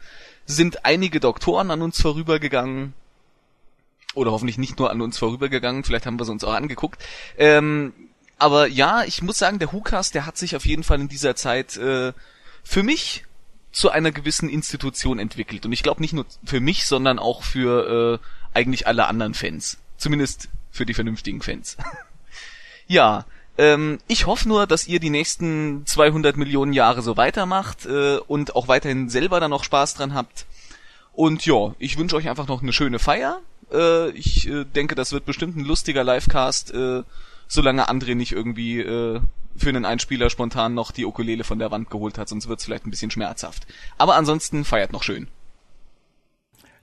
[0.48, 2.94] sind einige Doktoren an uns vorübergegangen.
[4.16, 7.04] Oder hoffentlich nicht nur an uns vorübergegangen, vielleicht haben wir sie uns auch angeguckt.
[7.38, 7.94] Ähm,
[8.40, 11.36] aber ja, ich muss sagen, der WhoCast, der hat sich auf jeden Fall in dieser
[11.36, 12.14] Zeit äh,
[12.64, 13.24] für mich
[13.72, 15.66] zu einer gewissen Institution entwickelt.
[15.66, 19.78] Und ich glaube nicht nur für mich, sondern auch für äh, eigentlich alle anderen Fans.
[19.98, 21.78] Zumindest für die vernünftigen Fans.
[22.88, 23.26] ja,
[23.58, 28.56] ähm, ich hoffe nur, dass ihr die nächsten 200 Millionen Jahre so weitermacht äh, und
[28.56, 30.46] auch weiterhin selber dann noch Spaß dran habt.
[31.14, 33.42] Und ja, ich wünsche euch einfach noch eine schöne Feier.
[33.72, 37.04] Äh, ich äh, denke, das wird bestimmt ein lustiger Livecast, äh,
[37.48, 39.22] solange André nicht irgendwie äh,
[39.56, 42.86] für einen Einspieler spontan noch die Ukulele von der Wand geholt hat, sonst wird's vielleicht
[42.86, 43.66] ein bisschen schmerzhaft.
[43.98, 45.28] Aber ansonsten feiert noch schön.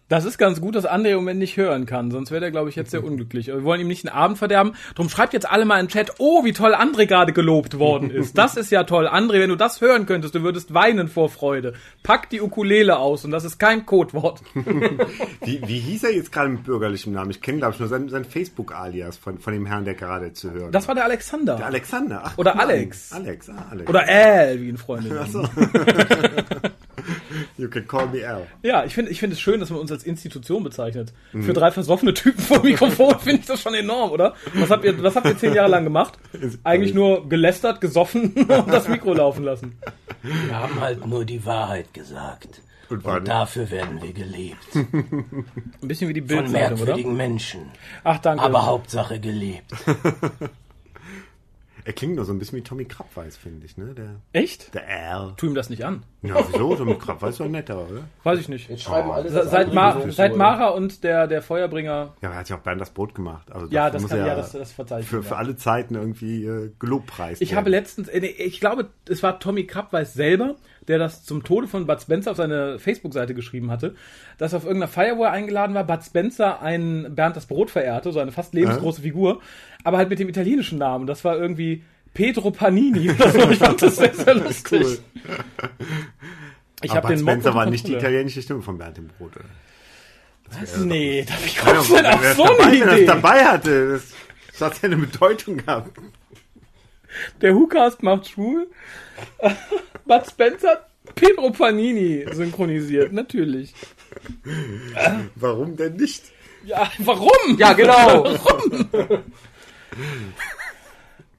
[0.08, 2.68] Das ist ganz gut, dass André im Moment nicht hören kann, sonst wäre der, glaube
[2.68, 3.50] ich, jetzt sehr unglücklich.
[3.50, 4.74] Aber wir wollen ihm nicht den Abend verderben.
[4.94, 8.34] Drum schreibt jetzt alle mal im Chat, oh, wie toll André gerade gelobt worden ist.
[8.44, 9.06] Das ist ja toll.
[9.06, 11.74] André, wenn du das hören könntest, du würdest weinen vor Freude.
[12.02, 14.42] Pack die Ukulele aus und das ist kein Codewort.
[15.44, 17.30] Wie, wie hieß er jetzt gerade mit bürgerlichem Namen?
[17.30, 20.50] Ich kenne, glaube ich, nur sein, sein Facebook-Alias von, von dem Herrn, der gerade zu
[20.50, 21.56] hören Das war der Alexander.
[21.56, 22.22] Der Alexander.
[22.24, 22.58] Ach, Oder.
[22.58, 23.12] Alex.
[23.12, 23.88] Alex, ah, Alex.
[23.88, 25.30] Oder Al, wie ihn Freunde nennen.
[25.30, 25.44] so.
[27.56, 28.46] You can call me Al.
[28.62, 31.12] Ja, ich finde ich finde es schön, dass man uns als Institution bezeichnet.
[31.30, 34.34] Für drei versoffene Typen vor dem Mikrofon finde ich das schon enorm, oder?
[34.54, 36.18] Was habt ihr, was habt ihr zehn Jahre lang gemacht?
[36.64, 39.78] Eigentlich nur gelästert, gesoffen und das Mikro laufen lassen.
[40.22, 42.60] Wir haben halt nur die Wahrheit gesagt.
[42.90, 44.58] Und Und, dafür werden wir gelebt.
[44.74, 45.46] Ein
[45.80, 46.76] bisschen wie die Von Bildzeitung, oder?
[46.76, 47.70] merkwürdigen Menschen.
[48.02, 48.42] Ach, danke.
[48.42, 49.72] Aber Hauptsache gelebt.
[51.86, 53.94] Er klingt nur so ein bisschen wie Tommy Krabweis, finde ich, ne?
[53.94, 54.72] Der, Echt?
[54.74, 55.34] der Al.
[55.36, 56.02] Tu ihm das nicht an.
[56.22, 56.74] Ja, wieso?
[56.76, 58.04] Tommy Krabweis ist doch netter, oder?
[58.22, 58.70] Weiß ich nicht.
[58.70, 60.34] Jetzt schreiben alle, Seit, Ma seit.
[60.34, 62.14] Mara und der, der Feuerbringer.
[62.22, 63.52] Ja, er hat ja auch Bernd das Brot gemacht.
[63.52, 65.06] Also Ja, das muss kann, er ja, das, das verzeichnen.
[65.06, 67.58] für, für alle Zeiten irgendwie äh, gelobpreist Ich werden.
[67.58, 70.56] habe letztens, äh, nee, ich glaube, es war Tommy Krabweis selber,
[70.88, 73.94] der das zum Tode von Bud Spencer auf seine Facebook-Seite geschrieben hatte,
[74.38, 78.12] dass auf irgendeiner Feier, wo er eingeladen war, Bud Spencer einen Bernd das Brot verehrte,
[78.12, 79.40] so eine fast lebensgroße Figur,
[79.82, 81.06] aber halt mit dem italienischen Namen.
[81.06, 83.50] Das war irgendwie Pedro Panini oder so.
[83.50, 84.82] Ich fand das sehr, sehr lustig.
[84.82, 84.98] Cool.
[86.82, 89.36] Ich Aber habe Bud den Spencer war nicht die italienische Stimme von Bernd im Brot.
[89.36, 89.44] Oder?
[90.60, 90.76] Was?
[90.84, 93.06] Nee, da Ja, kommst du denn auf so dabei, eine er es Idee?
[93.06, 94.12] dabei hatte, das,
[94.58, 95.96] das hat ja eine Bedeutung gehabt.
[97.40, 98.68] Der Hookast macht schwul.
[100.06, 100.80] Bud Spencer
[101.14, 103.74] Pedro Panini synchronisiert, natürlich.
[105.34, 106.24] Warum denn nicht?
[106.64, 107.58] Ja, warum?
[107.58, 108.26] Ja, genau.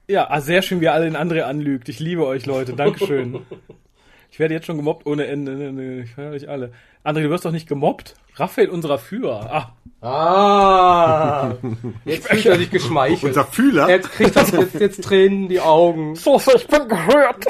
[0.08, 1.88] Ja, ah, sehr schön, wie er alle den André anlügt.
[1.88, 2.74] Ich liebe euch, Leute.
[2.74, 3.40] Dankeschön.
[4.30, 6.04] Ich werde jetzt schon gemobbt ohne Ende.
[6.04, 6.70] Ich höre euch alle.
[7.04, 8.14] André, du wirst doch nicht gemobbt?
[8.36, 9.50] Raphael, unserer Führer.
[9.50, 9.72] Ah,
[10.08, 11.54] Ah,
[12.04, 13.24] jetzt fühlt er sich geschmeichelt.
[13.24, 13.88] Unser Fühler?
[13.88, 16.14] Jetzt kriegt er jetzt, jetzt Tränen in die Augen.
[16.14, 17.44] so, ich bin gehört.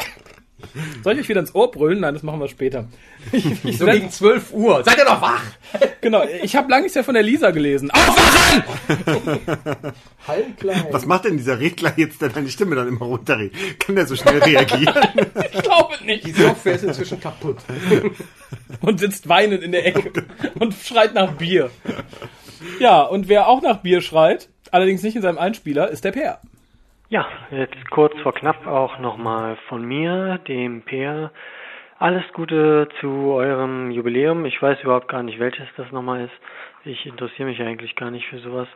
[1.03, 2.01] Soll ich euch wieder ins Ohr brüllen?
[2.01, 2.89] Nein, das machen wir später.
[3.33, 4.85] Ich, ich, So gegen 12 Uhr.
[4.85, 5.43] Seid ihr noch wach?
[6.01, 7.91] genau, ich habe lange nichts mehr von der Lisa gelesen.
[7.91, 9.41] Aufwachen!
[10.29, 10.87] Halbklein.
[10.91, 13.81] Was macht denn dieser Regler jetzt, der deine Stimme dann immer runterregt?
[13.81, 14.95] Kann der so schnell reagieren?
[15.53, 16.27] Ich glaube nicht.
[16.27, 17.59] Die Software ist inzwischen kaputt.
[18.81, 20.25] und sitzt weinend in der Ecke
[20.59, 21.71] und schreit nach Bier.
[22.79, 26.41] Ja, und wer auch nach Bier schreit, allerdings nicht in seinem Einspieler, ist der Per.
[27.09, 31.31] Ja, jetzt kurz vor knapp auch nochmal von mir, dem Peer.
[32.01, 34.45] Alles Gute zu eurem Jubiläum.
[34.45, 36.35] Ich weiß überhaupt gar nicht, welches das nochmal ist.
[36.85, 38.67] Ich interessiere mich eigentlich gar nicht für sowas.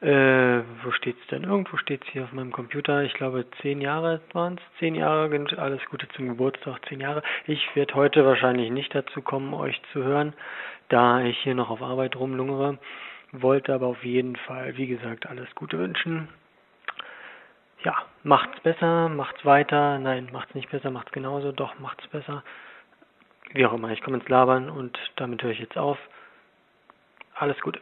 [0.00, 1.44] Äh, wo steht's denn?
[1.44, 3.04] Irgendwo steht's hier auf meinem Computer.
[3.04, 4.60] Ich glaube, zehn Jahre waren's.
[4.80, 5.30] Zehn Jahre.
[5.56, 6.84] Alles Gute zum Geburtstag.
[6.88, 7.22] Zehn Jahre.
[7.46, 10.32] Ich werde heute wahrscheinlich nicht dazu kommen, euch zu hören,
[10.88, 12.78] da ich hier noch auf Arbeit rumlungere.
[13.30, 16.28] Wollte aber auf jeden Fall, wie gesagt, alles Gute wünschen
[17.84, 22.42] ja, macht's besser, macht's weiter, nein, macht's nicht besser, macht's genauso, doch, macht's besser.
[23.52, 25.98] Wie auch immer, ich komme ins Labern und damit höre ich jetzt auf.
[27.34, 27.80] Alles Gute.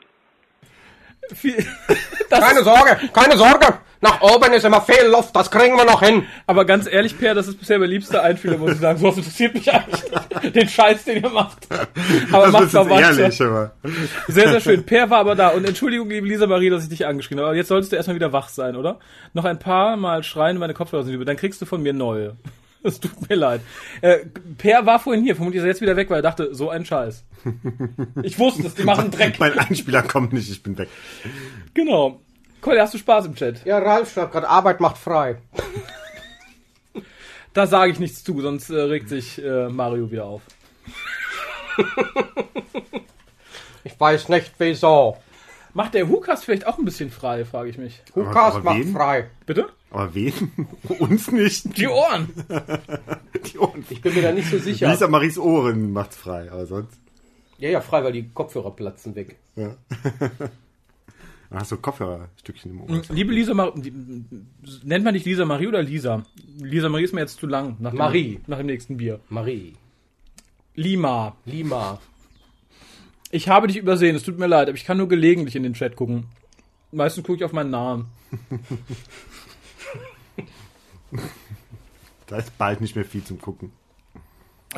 [1.34, 1.66] Viel,
[2.30, 3.66] Keine Sorge, keine Sorge.
[4.02, 6.24] Nach oben ist immer viel Luft, das kriegen wir noch hin.
[6.46, 8.98] aber ganz ehrlich, Per, das ist bisher mein liebster Einspieler, muss ich sagen.
[8.98, 10.52] Sowas interessiert mich eigentlich.
[10.52, 11.66] Den Scheiß, den ihr macht.
[12.30, 13.18] Aber das macht weiter.
[13.18, 13.72] ehrlich, aber.
[14.28, 14.84] Sehr, sehr schön.
[14.84, 15.48] Per war aber da.
[15.48, 17.48] Und Entschuldigung, liebe Lisa Marie, dass ich dich angeschrien habe.
[17.48, 18.98] Aber jetzt solltest du erstmal wieder wach sein, oder?
[19.32, 21.24] Noch ein paar Mal schreien, meine Kopfhörer sind über.
[21.24, 22.36] Dann kriegst du von mir neue.
[22.82, 23.62] Es tut mir leid.
[24.00, 24.18] Äh,
[24.58, 25.34] per war vorhin hier.
[25.34, 27.24] Vermutlich ist er jetzt wieder weg, weil er dachte, so ein Scheiß.
[28.22, 29.36] Ich wusste es, die machen Dreck.
[29.40, 30.88] Mein Einspieler kommt nicht, ich bin weg.
[31.74, 32.20] Genau.
[32.64, 33.64] Cool, hast du Spaß im Chat?
[33.64, 35.38] Ja, Ralf schreibt gerade, Arbeit macht frei.
[37.54, 40.42] Da sage ich nichts zu, sonst äh, regt sich äh, Mario wieder auf.
[43.82, 45.16] Ich weiß nicht wieso.
[45.72, 48.02] Macht der Hukas vielleicht auch ein bisschen frei, frage ich mich.
[48.14, 48.92] Hukas aber macht wen?
[48.92, 49.30] frei.
[49.46, 49.70] Bitte?
[49.96, 50.50] Aber wen?
[50.98, 51.78] Uns nicht.
[51.78, 52.28] Die Ohren.
[53.50, 53.82] Die Ohren.
[53.88, 54.90] Ich bin mir da nicht so sicher.
[54.90, 57.00] Lisa Maries Ohren macht's frei, aber sonst.
[57.56, 59.36] Ja, ja, frei, weil die Kopfhörer platzen weg.
[59.56, 59.74] Ja.
[61.48, 63.02] Da hast du Kopfhörerstückchen im Ohr.
[63.08, 63.92] Liebe Lisa Marie,
[64.82, 66.24] nennt man dich Lisa Marie oder Lisa?
[66.58, 67.76] Lisa Marie ist mir jetzt zu lang.
[67.78, 68.40] Nach dem, Marie.
[68.48, 69.20] Nach dem nächsten Bier.
[69.28, 69.74] Marie.
[70.74, 71.36] Lima.
[71.44, 72.00] Lima.
[73.30, 75.74] Ich habe dich übersehen, es tut mir leid, aber ich kann nur gelegentlich in den
[75.74, 76.24] Chat gucken.
[76.90, 78.06] Meistens gucke ich auf meinen Namen.
[82.26, 83.72] Da ist bald nicht mehr viel zum Gucken.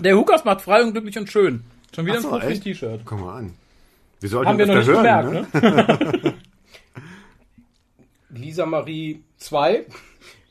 [0.00, 1.64] Der Hukas macht frei und glücklich und schön.
[1.94, 2.62] Schon wieder so, ein Profis echt?
[2.64, 3.00] T-Shirt.
[3.04, 3.54] Komm mal an.
[4.20, 6.34] Wir sollten Haben wir noch nicht öfter gemerkt, hören, ne?
[8.30, 9.86] Lisa Marie 2.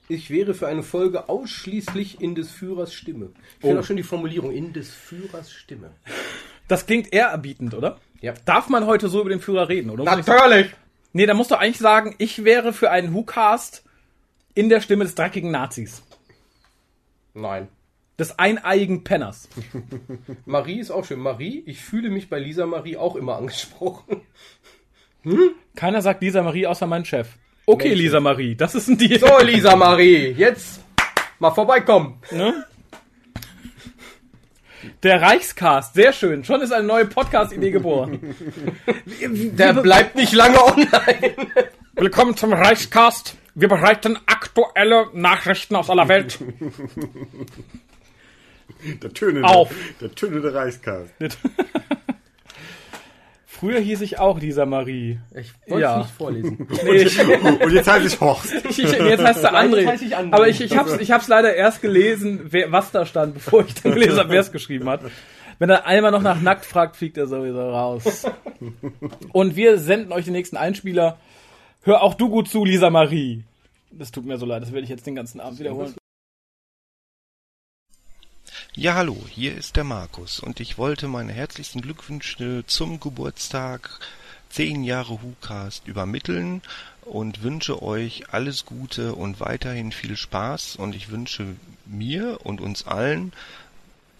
[0.10, 3.30] Ich wäre für eine Folge ausschließlich in des Führers Stimme.
[3.56, 3.80] Ich finde Oh.
[3.82, 5.92] auch schon die Formulierung in des Führers Stimme.
[6.68, 8.00] Das klingt ehrerbietend, oder?
[8.22, 8.34] Ja.
[8.46, 10.04] Darf man heute so über den Führer reden, oder?
[10.06, 10.72] Natürlich!
[11.14, 13.84] Nee, da musst du eigentlich sagen, ich wäre für einen Who-Cast
[14.58, 16.02] in der Stimme des dreckigen Nazis.
[17.36, 17.68] Nein.
[18.18, 19.48] Des eineigen Penners.
[20.46, 21.20] Marie ist auch schön.
[21.20, 24.22] Marie, ich fühle mich bei Lisa Marie auch immer angesprochen.
[25.76, 27.28] Keiner sagt Lisa Marie außer mein Chef.
[27.68, 28.02] Okay, Mensch.
[28.02, 29.20] Lisa Marie, das ist ein Deal.
[29.20, 30.80] So, Lisa Marie, jetzt
[31.38, 32.20] mal vorbeikommen.
[32.32, 32.66] Ne?
[35.04, 36.44] Der Reichscast, sehr schön.
[36.44, 38.36] Schon ist eine neue Podcast-Idee geboren.
[39.22, 41.36] Der bleibt nicht lange online.
[41.94, 43.36] Willkommen zum Reichscast.
[43.60, 46.38] Wir bereiten aktuelle Nachrichten aus aller Welt.
[49.02, 49.74] Der tönende, Auf.
[50.00, 51.12] Der tönende Reichskast.
[53.48, 55.18] Früher hieß ich auch Lisa Marie.
[55.36, 56.00] Ich wollte Ja.
[56.02, 56.68] es nicht vorlesen.
[56.84, 58.54] Nee, ich, Und jetzt heißt ich Horst.
[58.70, 59.78] ich, jetzt heißt er André.
[59.78, 60.34] jetzt heiß ich André.
[60.34, 63.74] Aber ich, ich hab's, ich hab's leider erst gelesen, wer, was da stand, bevor ich
[63.74, 65.02] dann gelesen habe, wer es geschrieben hat.
[65.58, 68.26] Wenn er einmal noch nach nackt fragt, fliegt er sowieso raus.
[69.34, 71.18] Und wir senden euch den nächsten Einspieler.
[71.88, 73.46] Hör auch du gut zu, Lisa Marie.
[73.92, 75.96] Das tut mir so leid, das werde ich jetzt den ganzen Abend wiederholen.
[78.74, 84.02] Ja, hallo, hier ist der Markus und ich wollte meine herzlichsten Glückwünsche zum Geburtstag
[84.50, 86.62] 10 Jahre WhoCast übermitteln
[87.04, 92.86] und wünsche euch alles Gute und weiterhin viel Spaß und ich wünsche mir und uns
[92.86, 93.32] allen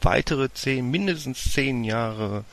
[0.02, 2.46] weitere 10, mindestens 10 Jahre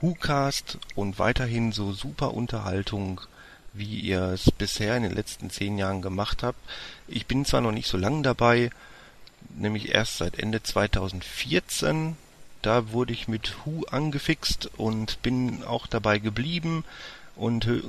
[0.00, 3.20] WhoCast und weiterhin so super Unterhaltung,
[3.72, 6.58] wie ihr es bisher in den letzten 10 Jahren gemacht habt.
[7.06, 8.70] Ich bin zwar noch nicht so lange dabei,
[9.56, 12.16] nämlich erst seit Ende 2014.
[12.62, 16.84] Da wurde ich mit Hu angefixt und bin auch dabei geblieben
[17.36, 17.82] und hö-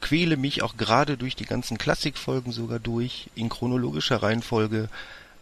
[0.00, 4.88] quäle mich auch gerade durch die ganzen Klassikfolgen sogar durch, in chronologischer Reihenfolge.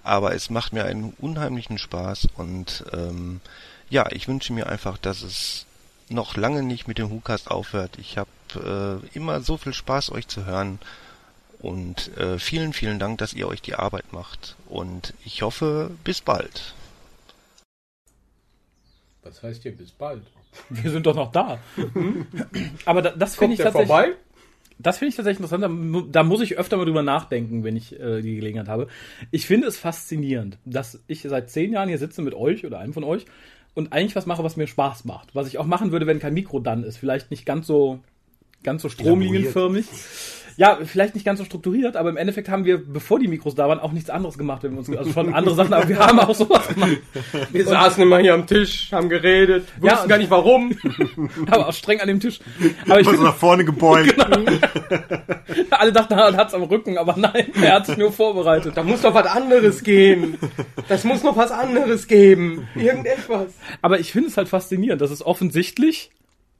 [0.04, 3.40] Aber es macht mir einen unheimlichen Spaß und ähm,
[3.90, 5.66] ja, ich wünsche mir einfach, dass es
[6.08, 7.98] noch lange nicht mit dem WhoCast aufhört.
[7.98, 10.78] Ich habe äh, immer so viel Spaß, euch zu hören.
[11.60, 14.56] Und äh, vielen, vielen Dank, dass ihr euch die Arbeit macht.
[14.68, 16.74] Und ich hoffe, bis bald.
[19.22, 20.22] Was heißt hier bis bald?
[20.68, 21.58] Wir sind doch noch da.
[22.84, 23.88] Aber da, das finde ich tatsächlich.
[23.88, 24.12] vorbei?
[24.78, 25.62] Das finde ich tatsächlich interessant.
[25.62, 28.88] Da, da muss ich öfter mal drüber nachdenken, wenn ich äh, die Gelegenheit habe.
[29.30, 32.92] Ich finde es faszinierend, dass ich seit zehn Jahren hier sitze mit euch oder einem
[32.92, 33.24] von euch
[33.74, 35.34] und eigentlich was mache, was mir Spaß macht.
[35.34, 36.96] Was ich auch machen würde, wenn kein Mikro dann ist.
[36.96, 38.00] Vielleicht nicht ganz so,
[38.64, 39.86] ganz so stromlinienförmig.
[40.56, 43.68] Ja, vielleicht nicht ganz so strukturiert, aber im Endeffekt haben wir, bevor die Mikros da
[43.68, 46.20] waren, auch nichts anderes gemacht, wenn wir uns, also schon andere Sachen, aber wir haben
[46.20, 46.98] auch sowas gemacht.
[47.50, 50.76] Wir saßen immer hier am Tisch, haben geredet, wussten Ja, gar nicht warum.
[51.50, 52.38] aber auch streng an dem Tisch.
[52.88, 54.14] Aber ich Immer so nach vorne gebeugt.
[55.70, 58.76] alle dachten, er hat's am Rücken, aber nein, er hat sich nur vorbereitet.
[58.76, 60.38] Da muss doch was anderes gehen.
[60.88, 62.68] Das muss noch was anderes geben.
[62.76, 63.48] Irgendetwas.
[63.82, 66.10] Aber ich finde es halt faszinierend, dass es offensichtlich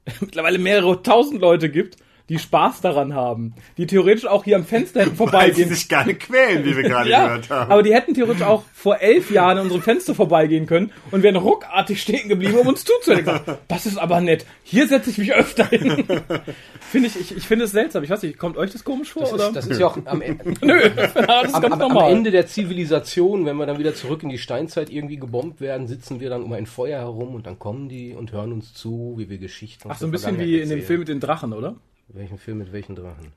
[0.20, 1.96] mittlerweile mehrere tausend Leute gibt,
[2.30, 5.68] die Spaß daran haben, die theoretisch auch hier am Fenster hätten Weil sie vorbeigehen.
[5.68, 7.70] sich gerne quälen, wie wir gerade Ja, gehört haben.
[7.70, 11.36] aber die hätten theoretisch auch vor elf Jahren an unserem Fenster vorbeigehen können und wären
[11.36, 13.40] ruckartig stehen geblieben, um uns zuzuhören.
[13.68, 14.46] Das ist aber nett.
[14.62, 16.04] Hier setze ich mich öfter hin.
[16.90, 18.02] finde ich, ich, ich finde es seltsam.
[18.04, 19.22] Ich weiß nicht, kommt euch das komisch vor?
[19.24, 19.48] Das oder?
[19.48, 22.10] ist, das ist ja auch am, Ende- Nö, das ist am, ganz am, am.
[22.10, 26.20] Ende der Zivilisation, wenn wir dann wieder zurück in die Steinzeit irgendwie gebombt werden, sitzen
[26.20, 29.28] wir dann um ein Feuer herum und dann kommen die und hören uns zu, wie
[29.28, 30.80] wir Geschichten Ach, so ein bisschen wie in dem.
[30.82, 31.76] Film mit den Drachen, oder?
[32.08, 33.32] Welchen Film mit welchen Drachen?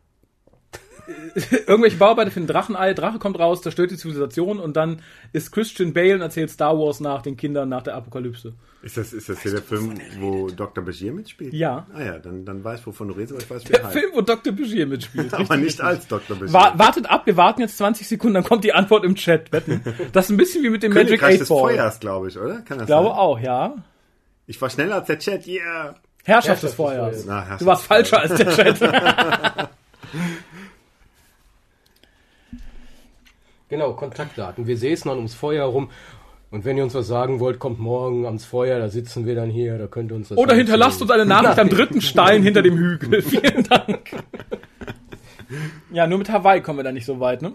[1.68, 5.02] Irgendwelche Bauarbeiter finden Drachenei, Drache kommt raus, zerstört die Zivilisation und dann
[5.32, 8.54] ist Christian Bale und erzählt Star Wars nach den Kindern nach der Apokalypse.
[8.82, 10.84] Ist das, ist das hier der Film, wo Dr.
[10.84, 11.54] Bashir mitspielt?
[11.54, 11.88] Ja.
[11.94, 13.98] Ah ja, dann, dann weiß wovon du redest, aber ich weiß, wie Der er heißt.
[13.98, 14.52] Film, wo Dr.
[14.54, 15.34] Bashir mitspielt.
[15.40, 16.36] Aber nicht als Dr.
[16.38, 16.54] Bashir.
[16.54, 19.52] Wa wartet ab, wir warten jetzt 20 Sekunden, dann kommt die Antwort im Chat.
[19.54, 19.82] Wetten.
[20.12, 21.60] Das ist ein bisschen wie mit dem Magic Königreich 8 des Ball.
[21.76, 22.56] Feuers, glaube ich, oder?
[22.62, 23.18] Kann das Ich glaube sein?
[23.18, 23.76] auch, ja.
[24.46, 25.96] Ich war schneller als der Chat, yeah.
[26.28, 27.16] Herrschaft des des Feuers.
[27.16, 27.26] Feuers.
[27.26, 29.70] Na, Herrschaft Du warst falscher als der Chat.
[33.70, 34.66] Genau, Kontaktdaten.
[34.66, 35.90] Wir säßen dann ums Feuer herum.
[36.52, 39.50] Und wenn ihr uns was sagen wollt, kommt morgen ans Feuer, da sitzen wir dann
[39.50, 42.62] hier, da könnt ihr uns das Oder hinterlasst uns eine Nachricht am dritten Stein hinter
[42.62, 43.22] dem Hügel.
[43.22, 44.12] Vielen Dank.
[45.94, 47.54] Ja, nur mit Hawaii kommen wir da nicht so weit, ne?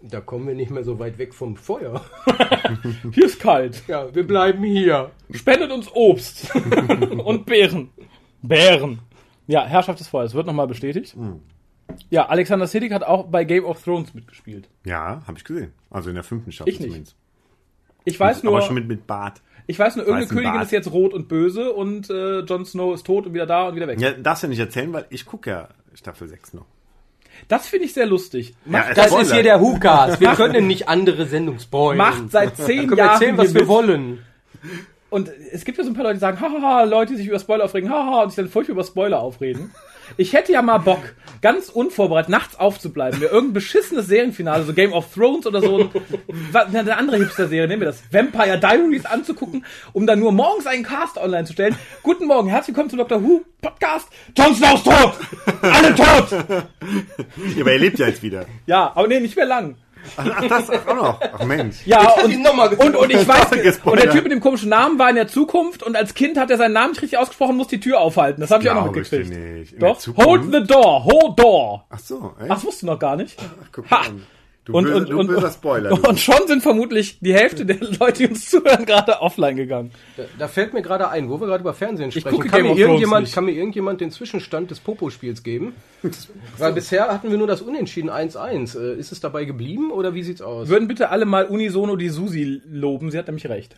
[0.00, 2.04] Da kommen wir nicht mehr so weit weg vom Feuer.
[3.12, 3.82] Hier ist kalt.
[3.88, 5.10] Ja, wir bleiben hier.
[5.32, 6.54] Spendet uns Obst
[7.24, 7.90] und Beeren.
[8.42, 9.00] Bären.
[9.48, 11.14] Ja, Herrschaft des Feuers wird nochmal bestätigt.
[11.14, 11.40] Hm.
[12.10, 14.68] Ja, Alexander Siddig hat auch bei Game of Thrones mitgespielt.
[14.84, 15.72] Ja, habe ich gesehen.
[15.90, 16.88] Also in der fünften Staffel Ich nicht.
[16.90, 17.16] zumindest.
[18.04, 19.42] Ich weiß nur, aber schon mit, mit Bart.
[19.66, 20.64] ich weiß nur, irgendeine Königin Bart.
[20.64, 23.74] ist jetzt rot und böse und äh, Jon Snow ist tot und wieder da und
[23.76, 24.00] wieder weg.
[24.00, 26.66] Ja, darfst du nicht erzählen, weil ich gucke ja Staffel 6 noch.
[27.46, 28.54] Das finde ich sehr lustig.
[28.64, 29.22] Macht, Ja, Das Spoiler.
[29.22, 30.20] ist hier der Hukas.
[30.20, 31.96] Wir können nicht andere Sendungen spoilern.
[31.98, 33.68] macht seit zehn können wir Jahren erzählen, was wir mit.
[33.68, 34.24] wollen.
[35.10, 37.38] Und es gibt ja so ein paar Leute, die sagen, haha, Leute, die sich über
[37.38, 39.72] Spoiler aufregen, haha, und sich dann furchtbar über Spoiler aufreden.
[40.16, 44.92] Ich hätte ja mal Bock, ganz unvorbereitet nachts aufzubleiben, mir irgendein beschissenes Serienfinale, so Game
[44.92, 45.90] of Thrones oder so,
[46.52, 51.18] eine andere Hipster-Serie, nehmen wir das, Vampire Diaries anzugucken, um dann nur morgens einen Cast
[51.18, 51.76] online zu stellen.
[52.02, 53.22] Guten Morgen, herzlich willkommen zum Dr.
[53.22, 54.08] Who Podcast.
[54.36, 55.12] Jon Snow ist tot!
[55.62, 56.28] Alle tot!
[57.54, 58.46] Ja, aber er lebt ja jetzt wieder.
[58.66, 59.76] Ja, aber nee, nicht mehr lang.
[60.16, 61.20] Ach, das auch noch.
[61.20, 61.86] Ach Mensch.
[61.86, 63.52] Ja, und, ihn noch mal und, und ich weiß,
[63.84, 66.50] und der Typ mit dem komischen Namen war in der Zukunft und als Kind hat
[66.50, 68.40] er seinen Namen nicht richtig ausgesprochen, muss die Tür aufhalten.
[68.40, 69.80] Das habe ich auch noch mitgekriegt.
[69.82, 69.98] Doch.
[70.16, 71.84] Hold the door, hold door.
[71.90, 72.50] Ach so, echt?
[72.50, 73.36] Ach, das wusstest du noch gar nicht.
[73.72, 73.98] Guck Ha.
[73.98, 74.20] mal.
[74.68, 75.88] Du, Und, böse, und, du und, Spoiler.
[75.96, 76.08] du.
[76.08, 79.92] und schon sind vermutlich die Hälfte der Leute, die uns zuhören, gerade offline gegangen.
[80.18, 82.36] Da, da fällt mir gerade ein, wo wir gerade über Fernsehen sprechen.
[82.36, 85.72] gucke kann, mir irgendjemand, kann mir irgendjemand den Zwischenstand des Popo-Spiels geben?
[86.58, 88.78] Weil bisher hatten wir nur das Unentschieden 1-1.
[88.78, 90.68] Äh, Ist es dabei geblieben oder wie sieht's aus?
[90.68, 93.74] Würden bitte alle mal unisono die Susi loben, sie hat nämlich recht.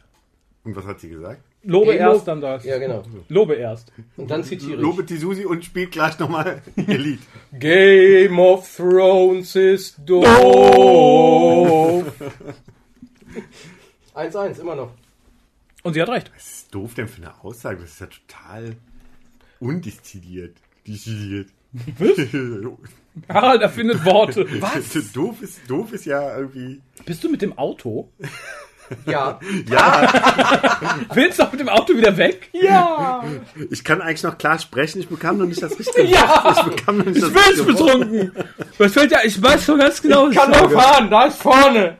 [0.64, 1.40] Und was hat sie gesagt?
[1.62, 2.64] Lobe Emo- erst, dann das.
[2.64, 3.03] Ja, genau.
[3.29, 3.92] Lobe erst.
[4.17, 4.81] Und dann zitiere ich.
[4.81, 7.21] Lobet die Susi und spielt gleich nochmal ihr Lied.
[7.52, 10.25] Game of Thrones ist doof.
[14.15, 14.92] 1-1, immer noch.
[15.83, 16.31] Und sie hat recht.
[16.35, 17.81] Was ist doof denn für eine Aussage?
[17.83, 18.77] Das ist ja total
[19.61, 20.56] undistilliert.
[20.87, 21.48] Distilliert.
[23.29, 24.46] Harald erfindet Worte.
[24.61, 25.13] Was?
[25.13, 26.81] doof, ist, doof ist ja irgendwie.
[27.06, 28.08] Bist du mit dem Auto?
[29.07, 29.38] Ja.
[29.71, 32.49] Ja, Willst du auch mit dem Auto wieder weg?
[32.53, 33.23] Ja.
[33.71, 36.55] ich kann eigentlich noch klar sprechen, ich bekam noch nicht das richtige Ja.
[36.57, 38.33] Ich bekam noch nicht Ich das bin richtige betrunken.
[38.79, 40.81] Was fällt ja, ich weiß schon ganz genau, was Kann ich doch sage.
[40.83, 41.99] fahren, da ist vorne.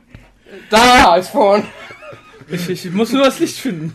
[0.69, 1.63] Da ist vorne.
[2.49, 3.93] Ich, ich muss nur das Licht finden.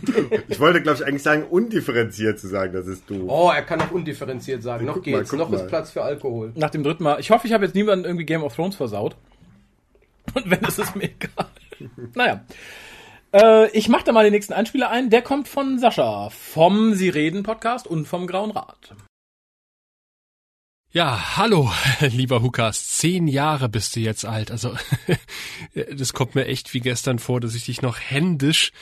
[0.48, 3.26] Ich wollte, glaube ich, eigentlich sagen, undifferenziert zu sagen, das ist du.
[3.28, 4.86] Oh, er kann auch undifferenziert sagen.
[4.86, 5.30] Noch Guck mal, geht's.
[5.30, 5.56] guck noch mal.
[5.58, 6.52] ist Platz für Alkohol.
[6.54, 7.20] Nach dem dritten Mal.
[7.20, 9.16] Ich hoffe, ich habe jetzt niemanden irgendwie Game of Thrones versaut.
[10.34, 11.46] Und wenn, ist es mir egal.
[12.14, 12.40] naja.
[13.36, 15.10] Äh, ich mache da mal den nächsten Einspieler ein.
[15.10, 18.94] Der kommt von Sascha vom Sie reden Podcast und vom Grauen Rat.
[20.90, 21.70] Ja, hallo,
[22.00, 22.88] lieber Hukas.
[22.88, 24.50] Zehn Jahre bist du jetzt alt.
[24.50, 24.74] Also,
[25.92, 28.72] das kommt mir echt wie gestern vor, dass ich dich noch händisch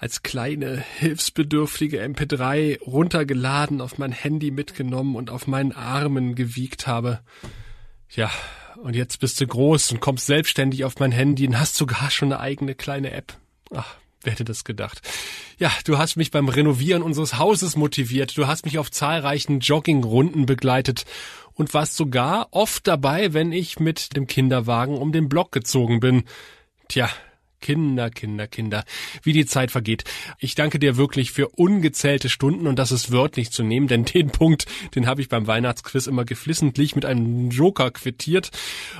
[0.00, 7.20] als kleine, hilfsbedürftige MP3 runtergeladen, auf mein Handy mitgenommen und auf meinen Armen gewiegt habe.
[8.10, 8.30] Ja,
[8.82, 12.32] und jetzt bist du groß und kommst selbstständig auf mein Handy und hast sogar schon
[12.32, 13.38] eine eigene kleine App.
[13.74, 15.02] Ach, wer hätte das gedacht?
[15.58, 20.46] Ja, du hast mich beim Renovieren unseres Hauses motiviert, du hast mich auf zahlreichen Joggingrunden
[20.46, 21.04] begleitet
[21.52, 26.24] und warst sogar oft dabei, wenn ich mit dem Kinderwagen um den Block gezogen bin.
[26.88, 27.08] Tja,
[27.64, 28.84] Kinder, Kinder, Kinder,
[29.22, 30.04] wie die Zeit vergeht.
[30.38, 34.28] Ich danke dir wirklich für ungezählte Stunden und das ist wörtlich zu nehmen, denn den
[34.28, 38.50] Punkt, den habe ich beim Weihnachtsquiz immer geflissentlich mit einem Joker quittiert.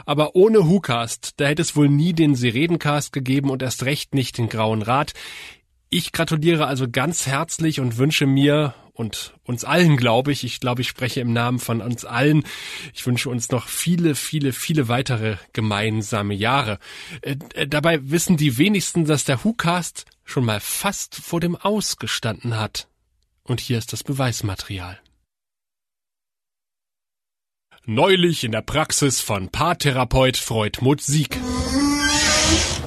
[0.06, 4.38] Aber ohne Hukast, da hätte es wohl nie den Siredencast gegeben und erst recht nicht
[4.38, 5.12] den Grauen Rat.
[5.90, 10.82] Ich gratuliere also ganz herzlich und wünsche mir und uns allen, glaube ich, ich glaube,
[10.82, 12.44] ich spreche im Namen von uns allen,
[12.94, 16.78] ich wünsche uns noch viele, viele, viele weitere gemeinsame Jahre.
[17.20, 21.98] Äh, äh, dabei wissen die wenigsten, dass der WhoCast schon mal fast vor dem Aus
[21.98, 22.88] gestanden hat.
[23.42, 25.00] Und hier ist das Beweismaterial.
[27.84, 31.38] Neulich in der Praxis von Paartherapeut Freudmut Sieg.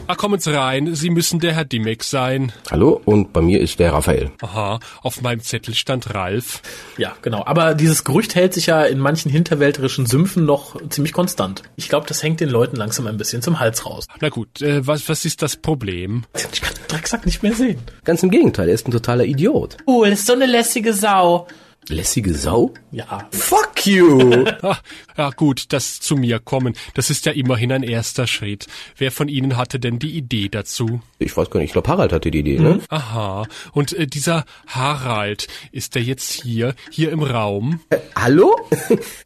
[0.09, 2.53] Ach, kommen Sie rein, Sie müssen der Herr Dimmek sein.
[2.71, 4.31] Hallo, und bei mir ist der Raphael.
[4.41, 6.61] Aha, auf meinem Zettel stand Ralf.
[6.97, 7.43] Ja, genau.
[7.45, 11.63] Aber dieses Gerücht hält sich ja in manchen hinterwälterischen Sümpfen noch ziemlich konstant.
[11.75, 14.05] Ich glaube, das hängt den Leuten langsam ein bisschen zum Hals raus.
[14.21, 16.23] Na gut, äh, was, was ist das Problem?
[16.53, 17.79] Ich kann den Drecksack nicht mehr sehen.
[18.05, 19.75] Ganz im Gegenteil, er ist ein totaler Idiot.
[19.85, 21.47] Cool, ist so eine lässige Sau.
[21.89, 22.73] Lässige Sau?
[22.91, 23.29] Ja.
[23.31, 24.45] Fuck you!
[24.61, 24.81] Ach,
[25.17, 28.67] ja gut, das zu mir kommen, das ist ja immerhin ein erster Schritt.
[28.97, 30.99] Wer von Ihnen hatte denn die Idee dazu?
[31.19, 32.81] Ich weiß gar nicht, ich glaube Harald hatte die Idee, ne?
[32.89, 37.79] Aha, und äh, dieser Harald, ist der jetzt hier, hier im Raum?
[37.89, 38.55] Äh, hallo?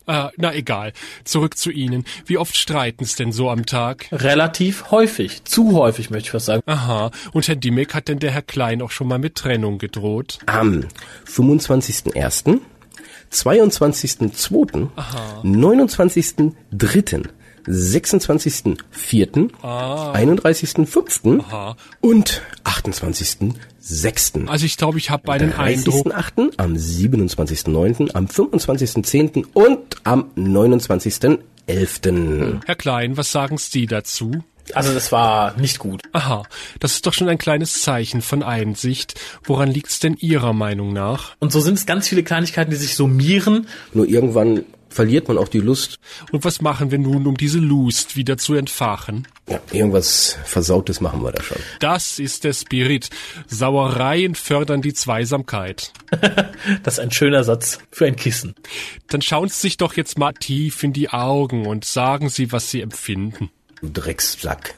[0.05, 0.93] äh, na egal,
[1.23, 2.05] zurück zu Ihnen.
[2.25, 4.07] Wie oft streiten's denn so am Tag?
[4.11, 5.43] Relativ häufig.
[5.45, 6.61] Zu häufig, möchte ich fast sagen.
[6.67, 10.37] Aha, und Herr Dimmek hat denn der Herr Klein auch schon mal mit Trennung gedroht?
[10.45, 10.85] Am
[11.27, 12.50] 25.01.,
[13.31, 14.89] 22.02.,
[15.43, 17.25] 29.03.,
[17.67, 20.13] 26.04., Ah.
[20.13, 21.41] 31.05.
[21.41, 21.75] Aha.
[22.01, 24.47] und 28.06.
[24.47, 26.07] Also ich glaube, ich habe einen Eindruck.
[26.07, 29.45] 30.08., am 27.09., am 25.10.
[29.53, 32.61] und am 29.11.
[32.65, 34.43] Herr Klein, was sagen Sie dazu?
[34.75, 36.01] Also das war nicht gut.
[36.13, 36.43] Aha,
[36.79, 39.19] das ist doch schon ein kleines Zeichen von Einsicht.
[39.43, 41.35] Woran liegt's denn Ihrer Meinung nach?
[41.39, 43.67] Und so sind es ganz viele Kleinigkeiten, die sich summieren.
[43.93, 45.99] Nur irgendwann verliert man auch die Lust.
[46.31, 49.27] Und was machen wir nun, um diese Lust wieder zu entfachen?
[49.49, 51.57] Ja, irgendwas Versautes machen wir da schon.
[51.79, 53.09] Das ist der Spirit.
[53.47, 55.93] Sauereien fördern die Zweisamkeit.
[56.83, 58.53] Das ist ein schöner Satz für ein Kissen.
[59.07, 62.69] Dann schauen Sie sich doch jetzt mal tief in die Augen und sagen Sie, was
[62.69, 63.49] Sie empfinden.
[63.81, 64.75] Du Dreckssack.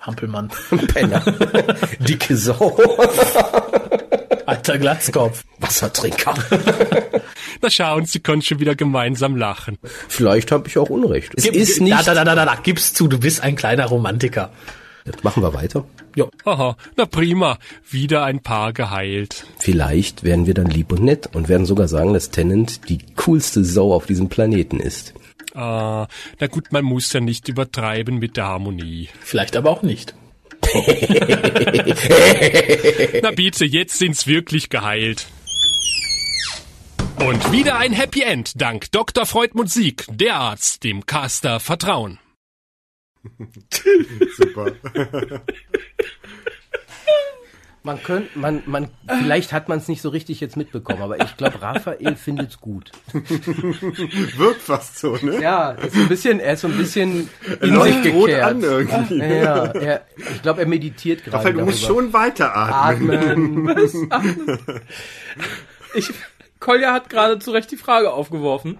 [0.00, 0.50] Hampelmann.
[0.94, 1.20] Penner.
[1.98, 2.78] Dicke Sau.
[4.46, 5.42] Alter Glatzkopf.
[5.58, 6.34] Wassertrinker.
[7.60, 9.78] Na schauen, Sie können schon wieder gemeinsam lachen.
[10.08, 11.32] Vielleicht habe ich auch Unrecht.
[11.36, 12.06] Es Gib- ist Da, nicht...
[12.08, 14.52] da, da, da, da, gibst zu, du bist ein kleiner Romantiker.
[15.22, 15.84] Machen wir weiter.
[16.16, 16.26] Ja.
[16.44, 17.58] Aha, na prima.
[17.90, 19.46] Wieder ein Paar geheilt.
[19.58, 23.64] Vielleicht werden wir dann lieb und nett und werden sogar sagen, dass Tennant die coolste
[23.64, 25.14] Sau auf diesem Planeten ist.
[25.56, 26.06] Ah,
[26.38, 29.08] na gut, man muss ja nicht übertreiben mit der Harmonie.
[29.20, 30.14] Vielleicht aber auch nicht.
[33.22, 35.28] Na bitte, jetzt sind's wirklich geheilt.
[37.18, 39.24] Und wieder ein Happy End, dank Dr.
[39.24, 42.18] Freudmund Sieg, der Arzt, dem Caster Vertrauen.
[44.36, 44.72] Super.
[47.86, 51.36] Man könnte, man, man, vielleicht hat man es nicht so richtig jetzt mitbekommen, aber ich
[51.36, 52.90] glaube, Raphael findet's gut.
[53.12, 55.40] Wirkt fast so, ne?
[55.40, 57.30] Ja, ist so ein bisschen, er ist so ein bisschen
[57.60, 58.42] in läuft sich rot gekehrt.
[58.44, 59.18] an irgendwie.
[59.18, 61.36] Ja, er, ich glaube, er meditiert gerade.
[61.36, 62.00] Raphael, du musst darüber.
[62.00, 63.68] schon weiteratmen.
[64.10, 64.58] Atmen.
[65.94, 66.10] Ich,
[66.58, 68.78] Kolja hat gerade zu Recht die Frage aufgeworfen.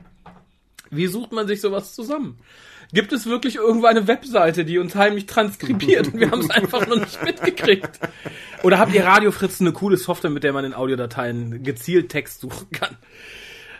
[0.91, 2.41] Wie sucht man sich sowas zusammen?
[2.93, 6.87] Gibt es wirklich irgendwo eine Webseite, die uns heimlich transkribiert und wir haben es einfach
[6.87, 8.01] noch nicht mitgekriegt?
[8.63, 12.41] Oder habt ihr Radio Fritz eine coole Software, mit der man in Audiodateien gezielt Text
[12.41, 12.97] suchen kann?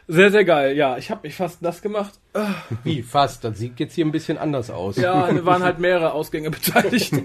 [0.09, 0.77] Sehr, sehr geil.
[0.77, 2.15] Ja, ich habe mich fast nass gemacht.
[2.33, 2.55] Ah,
[2.85, 3.43] Wie, fast.
[3.43, 4.97] Das sieht jetzt hier ein bisschen anders aus.
[4.97, 7.13] Ja, da waren halt mehrere Ausgänge beteiligt.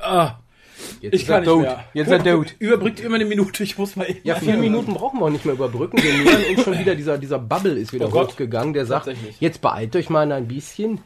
[0.00, 0.38] Ah,
[1.00, 1.62] Jetzt ich ist kann er nicht tot.
[1.62, 1.84] mehr.
[1.94, 2.54] Jetzt ist er tot.
[2.58, 4.20] Überbrückt immer eine Minute, ich muss mal eben.
[4.24, 5.96] Ja, vier Minuten brauchen wir auch nicht mehr überbrücken.
[6.02, 8.30] Wir nähern uns schon wieder, dieser, dieser Bubble ist wieder Oh Gott.
[8.32, 9.08] hochgegangen, der sagt,
[9.40, 11.00] jetzt beeilt euch mal ein bisschen.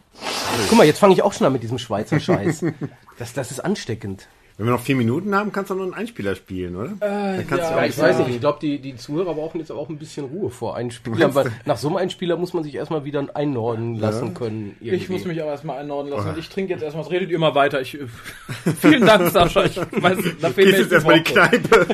[0.68, 2.64] Guck mal, jetzt fange ich auch schon an mit diesem Schweizer Scheiß.
[3.18, 4.26] Das, das ist ansteckend.
[4.62, 6.90] Wenn wir noch vier Minuten haben, kannst du noch einen Einspieler spielen, oder?
[7.00, 9.72] Dann kannst du Ja, auch ich weiß nicht, ich glaube, die, die Zuhörer brauchen jetzt
[9.72, 12.76] aber auch ein bisschen Ruhe vor Einspielern, weil nach so einem Einspieler muss man sich
[12.76, 14.34] erstmal wieder einordnen lassen Ja.
[14.34, 14.76] können.
[14.78, 15.12] Ich irgendwie.
[15.14, 17.80] muss mich aber erstmal einordnen lassen und ich trinke jetzt erstmal, redet ihr mal weiter.
[17.80, 18.06] Ich, äh,
[18.80, 19.64] vielen Dank, Sascha.
[19.64, 21.86] Ich weiß, da fehlen Gehst jetzt erstmal die Kneipe.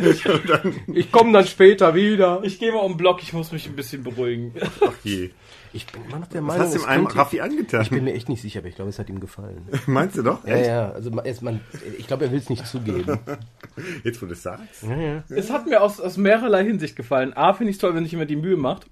[0.93, 2.41] Ich komme dann später wieder.
[2.43, 4.53] Ich gehe mal um den Block, ich muss mich ein bisschen beruhigen.
[4.85, 5.31] ach je.
[5.73, 7.83] Ich bin immer noch der Was Meinung, hast du dem einem könnte- Raffi angetan?
[7.83, 9.69] Ich bin mir echt nicht sicher, aber ich glaube, es hat ihm gefallen.
[9.87, 10.45] Meinst du doch?
[10.47, 10.67] Ja, Echt?
[10.67, 11.61] ja, also man,
[11.99, 13.19] ich glaube, er will es nicht zugeben.
[14.05, 14.83] Jetzt, wo du es sagst.
[14.83, 15.25] Ja, ja.
[15.29, 17.33] Es hat mir aus, aus mehrerlei Hinsicht gefallen.
[17.37, 18.87] A, finde ich es toll, wenn sich jemand die Mühe macht.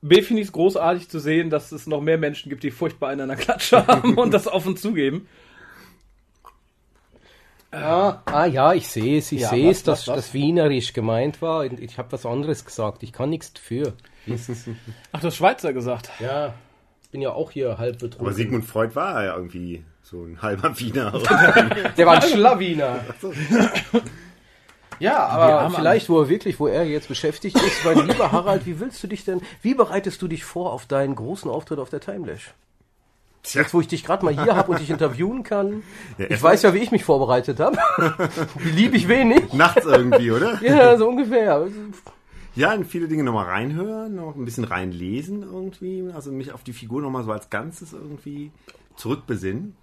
[0.00, 3.08] B, finde ich es großartig zu sehen, dass es noch mehr Menschen gibt, die furchtbar
[3.10, 5.26] einen an der Klatsche haben und das offen zugeben.
[7.70, 11.60] Ah, ah ja, ich sehe es, ich Ja, sehe es, dass das Wienerisch gemeint war.
[11.60, 13.02] Und Ich habe was anderes gesagt.
[13.02, 13.92] Ich kann nichts dafür.
[15.12, 16.10] Ach, das Schweizer gesagt.
[16.18, 16.54] Ja,
[17.02, 18.26] ich bin ja auch hier halb betrunken.
[18.26, 21.12] Aber Sigmund Freud war ja irgendwie so ein halber Wiener.
[21.96, 23.00] Der war ein Schlawiner.
[25.00, 28.66] Ja, aber haben vielleicht, wo er wirklich, wo er jetzt beschäftigt ist, weil lieber Harald,
[28.66, 31.88] wie willst du dich denn, wie bereitest du dich vor auf deinen großen Auftritt auf
[31.88, 32.52] der Timelash?
[33.44, 35.82] Jetzt, wo ich dich gerade mal hier habe und dich interviewen kann.
[36.18, 37.78] Ja, ich weiß ja, wie ich mich vorbereitet habe.
[38.74, 39.52] Lieb ich wenig.
[39.52, 40.60] Nachts irgendwie, oder?
[40.62, 41.66] Ja, so ungefähr.
[42.54, 46.10] Ja, in viele Dinge nochmal reinhören, noch ein bisschen reinlesen irgendwie.
[46.14, 48.50] Also mich auf die Figur nochmal so als Ganzes irgendwie
[48.96, 49.76] zurückbesinnen.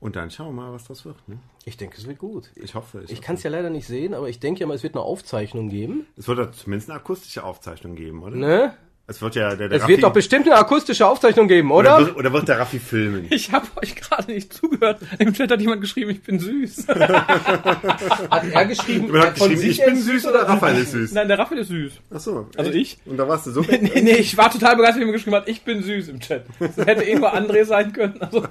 [0.00, 1.16] Und dann schauen wir mal, was das wird.
[1.28, 1.38] Ne?
[1.64, 2.50] Ich denke, es wird gut.
[2.54, 3.04] Ich hoffe.
[3.08, 5.02] Ich kann es ja leider nicht sehen, aber ich denke ja mal, es wird eine
[5.02, 6.06] Aufzeichnung geben.
[6.16, 8.36] Es wird ja zumindest eine akustische Aufzeichnung geben, oder?
[8.36, 8.74] Ne?
[9.10, 11.96] Es wird ja der, der Es wird doch bestimmt eine akustische Aufzeichnung geben, oder?
[11.96, 13.26] Oder wird, oder wird der Raffi filmen?
[13.30, 15.00] Ich habe euch gerade nicht zugehört.
[15.18, 16.88] Im Chat hat jemand geschrieben, ich bin süß.
[16.88, 20.90] Hat er geschrieben, Jemand hat von geschrieben, sich ich bin er süß oder Raphael ist
[20.92, 21.12] süß?
[21.12, 21.92] Nein, der Raphael ist süß.
[22.14, 22.50] Ach so.
[22.54, 22.98] Also echt?
[23.02, 23.10] ich?
[23.10, 23.62] Und da warst du so.
[23.70, 26.44] Nee, nee, ich war total begeistert, wie jemand geschrieben hat, ich bin süß im Chat.
[26.58, 28.20] Das hätte irgendwo André sein können.
[28.20, 28.46] Also,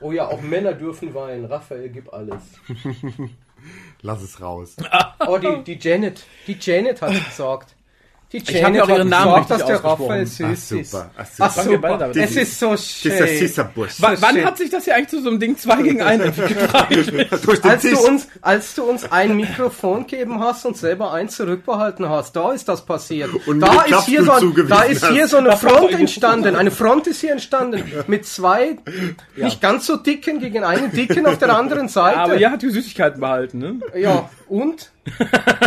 [0.00, 1.46] Oh ja, auch Männer dürfen weinen.
[1.46, 2.42] Raphael, gib alles.
[4.02, 4.76] Lass es raus.
[5.26, 6.22] Oh, die, die Janet.
[6.46, 7.74] Die Janet hat gesagt.
[8.32, 9.84] Die Ich hab ja auch hat ihren Namen gesagt, dass der.
[9.84, 10.90] Raphael Ach, süß ist.
[10.90, 11.10] super.
[11.16, 12.24] Ach, Ach, wir beide super.
[12.24, 13.38] Es ist so Dieser schön.
[13.38, 13.90] Sisserbusch.
[14.02, 16.74] Wa- wann hat sich das hier eigentlich zu so einem Ding 2 gegen 1 entwickelt?
[17.64, 22.34] Als du, uns, als du uns ein Mikrofon gegeben hast und selber eins zurückbehalten hast,
[22.34, 23.30] da ist das passiert.
[23.46, 26.56] Und da, ist hier so ein, da ist hier so eine Das Front entstanden.
[26.56, 27.84] Eine Front ist hier entstanden.
[28.08, 28.78] Mit zwei
[29.36, 32.18] nicht ganz so dicken gegen einen dicken auf der anderen Seite.
[32.18, 33.76] Aber ihr habt die Süßigkeiten behalten, ne?
[33.94, 34.90] Ja, und?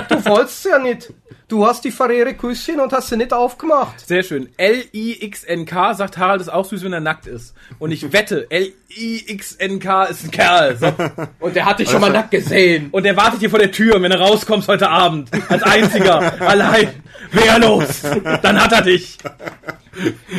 [0.10, 1.14] Du wolltest ja nicht.
[1.50, 4.06] Du hast die Farriere Küsschen und hast sie nicht aufgemacht.
[4.06, 4.50] Sehr schön.
[4.58, 7.56] L-I-X-N-K sagt Harald ist auch süß, wenn er nackt ist.
[7.80, 10.76] Und ich wette, L-I-X-N-K ist ein Kerl.
[10.76, 10.92] So.
[11.40, 12.90] Und der hat dich schon mal nackt gesehen.
[12.92, 15.30] Und der wartet hier vor der Tür, wenn du rauskommst heute Abend.
[15.48, 16.34] Als einziger.
[16.42, 16.90] allein.
[17.32, 18.02] Wehrlos.
[18.42, 19.18] Dann hat er dich.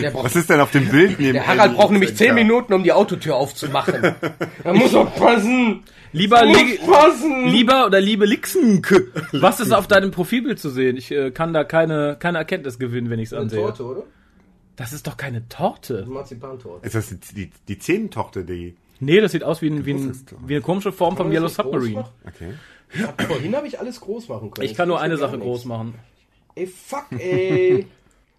[0.02, 2.48] Der, braucht, Was ist denn auf dem Bild neben der Harald braucht nämlich zehn Minuten.
[2.48, 4.14] Minuten, um die Autotür aufzumachen.
[4.64, 5.82] Er muss doch passen.
[6.12, 7.48] Lieber, Li passen.
[7.48, 10.96] lieber oder liebe Lixenk, was ist auf deinem Profilbild zu sehen?
[10.96, 13.60] Ich äh, kann da keine, keine Erkenntnis gewinnen, wenn ich es ansehe.
[13.62, 14.04] oder?
[14.76, 16.06] Das ist doch keine Torte.
[16.08, 16.86] Marzipantorte.
[16.86, 18.76] Ist das die, die, die Zehntochter, die.
[19.00, 20.12] Nee, das sieht aus wie, ein, wie, ein,
[20.46, 22.04] wie eine komische Form vom Kann Yellow Submarine.
[22.26, 22.54] Okay.
[23.02, 24.64] Hab- Vorhin habe ich alles groß machen können.
[24.66, 25.94] Ich kann nur eine Sache groß machen.
[26.54, 27.86] Ey, fuck, ey.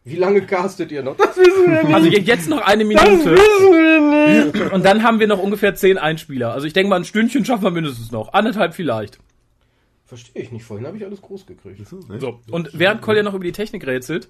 [0.05, 1.17] Wie lange castet ihr noch?
[1.17, 1.93] Das wissen wir nicht.
[1.93, 3.31] Also je- jetzt noch eine das Minute.
[3.31, 4.71] wissen wir nicht.
[4.73, 6.53] Und dann haben wir noch ungefähr zehn Einspieler.
[6.53, 8.33] Also ich denke mal, ein Stündchen schaffen wir mindestens noch.
[8.33, 9.19] Anderthalb vielleicht.
[10.05, 10.63] Verstehe ich nicht.
[10.63, 11.85] Vorhin habe ich alles groß gekriegt.
[11.87, 12.39] So.
[12.49, 14.27] Und während Kolja noch über die Technik rätselt,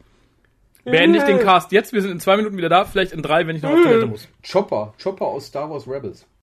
[0.84, 1.94] beende ich den Cast jetzt.
[1.94, 2.84] Wir sind in zwei Minuten wieder da.
[2.84, 4.28] Vielleicht in drei, wenn ich noch auf Toilette muss.
[4.50, 4.94] Chopper.
[5.02, 6.26] Chopper aus Star Wars Rebels.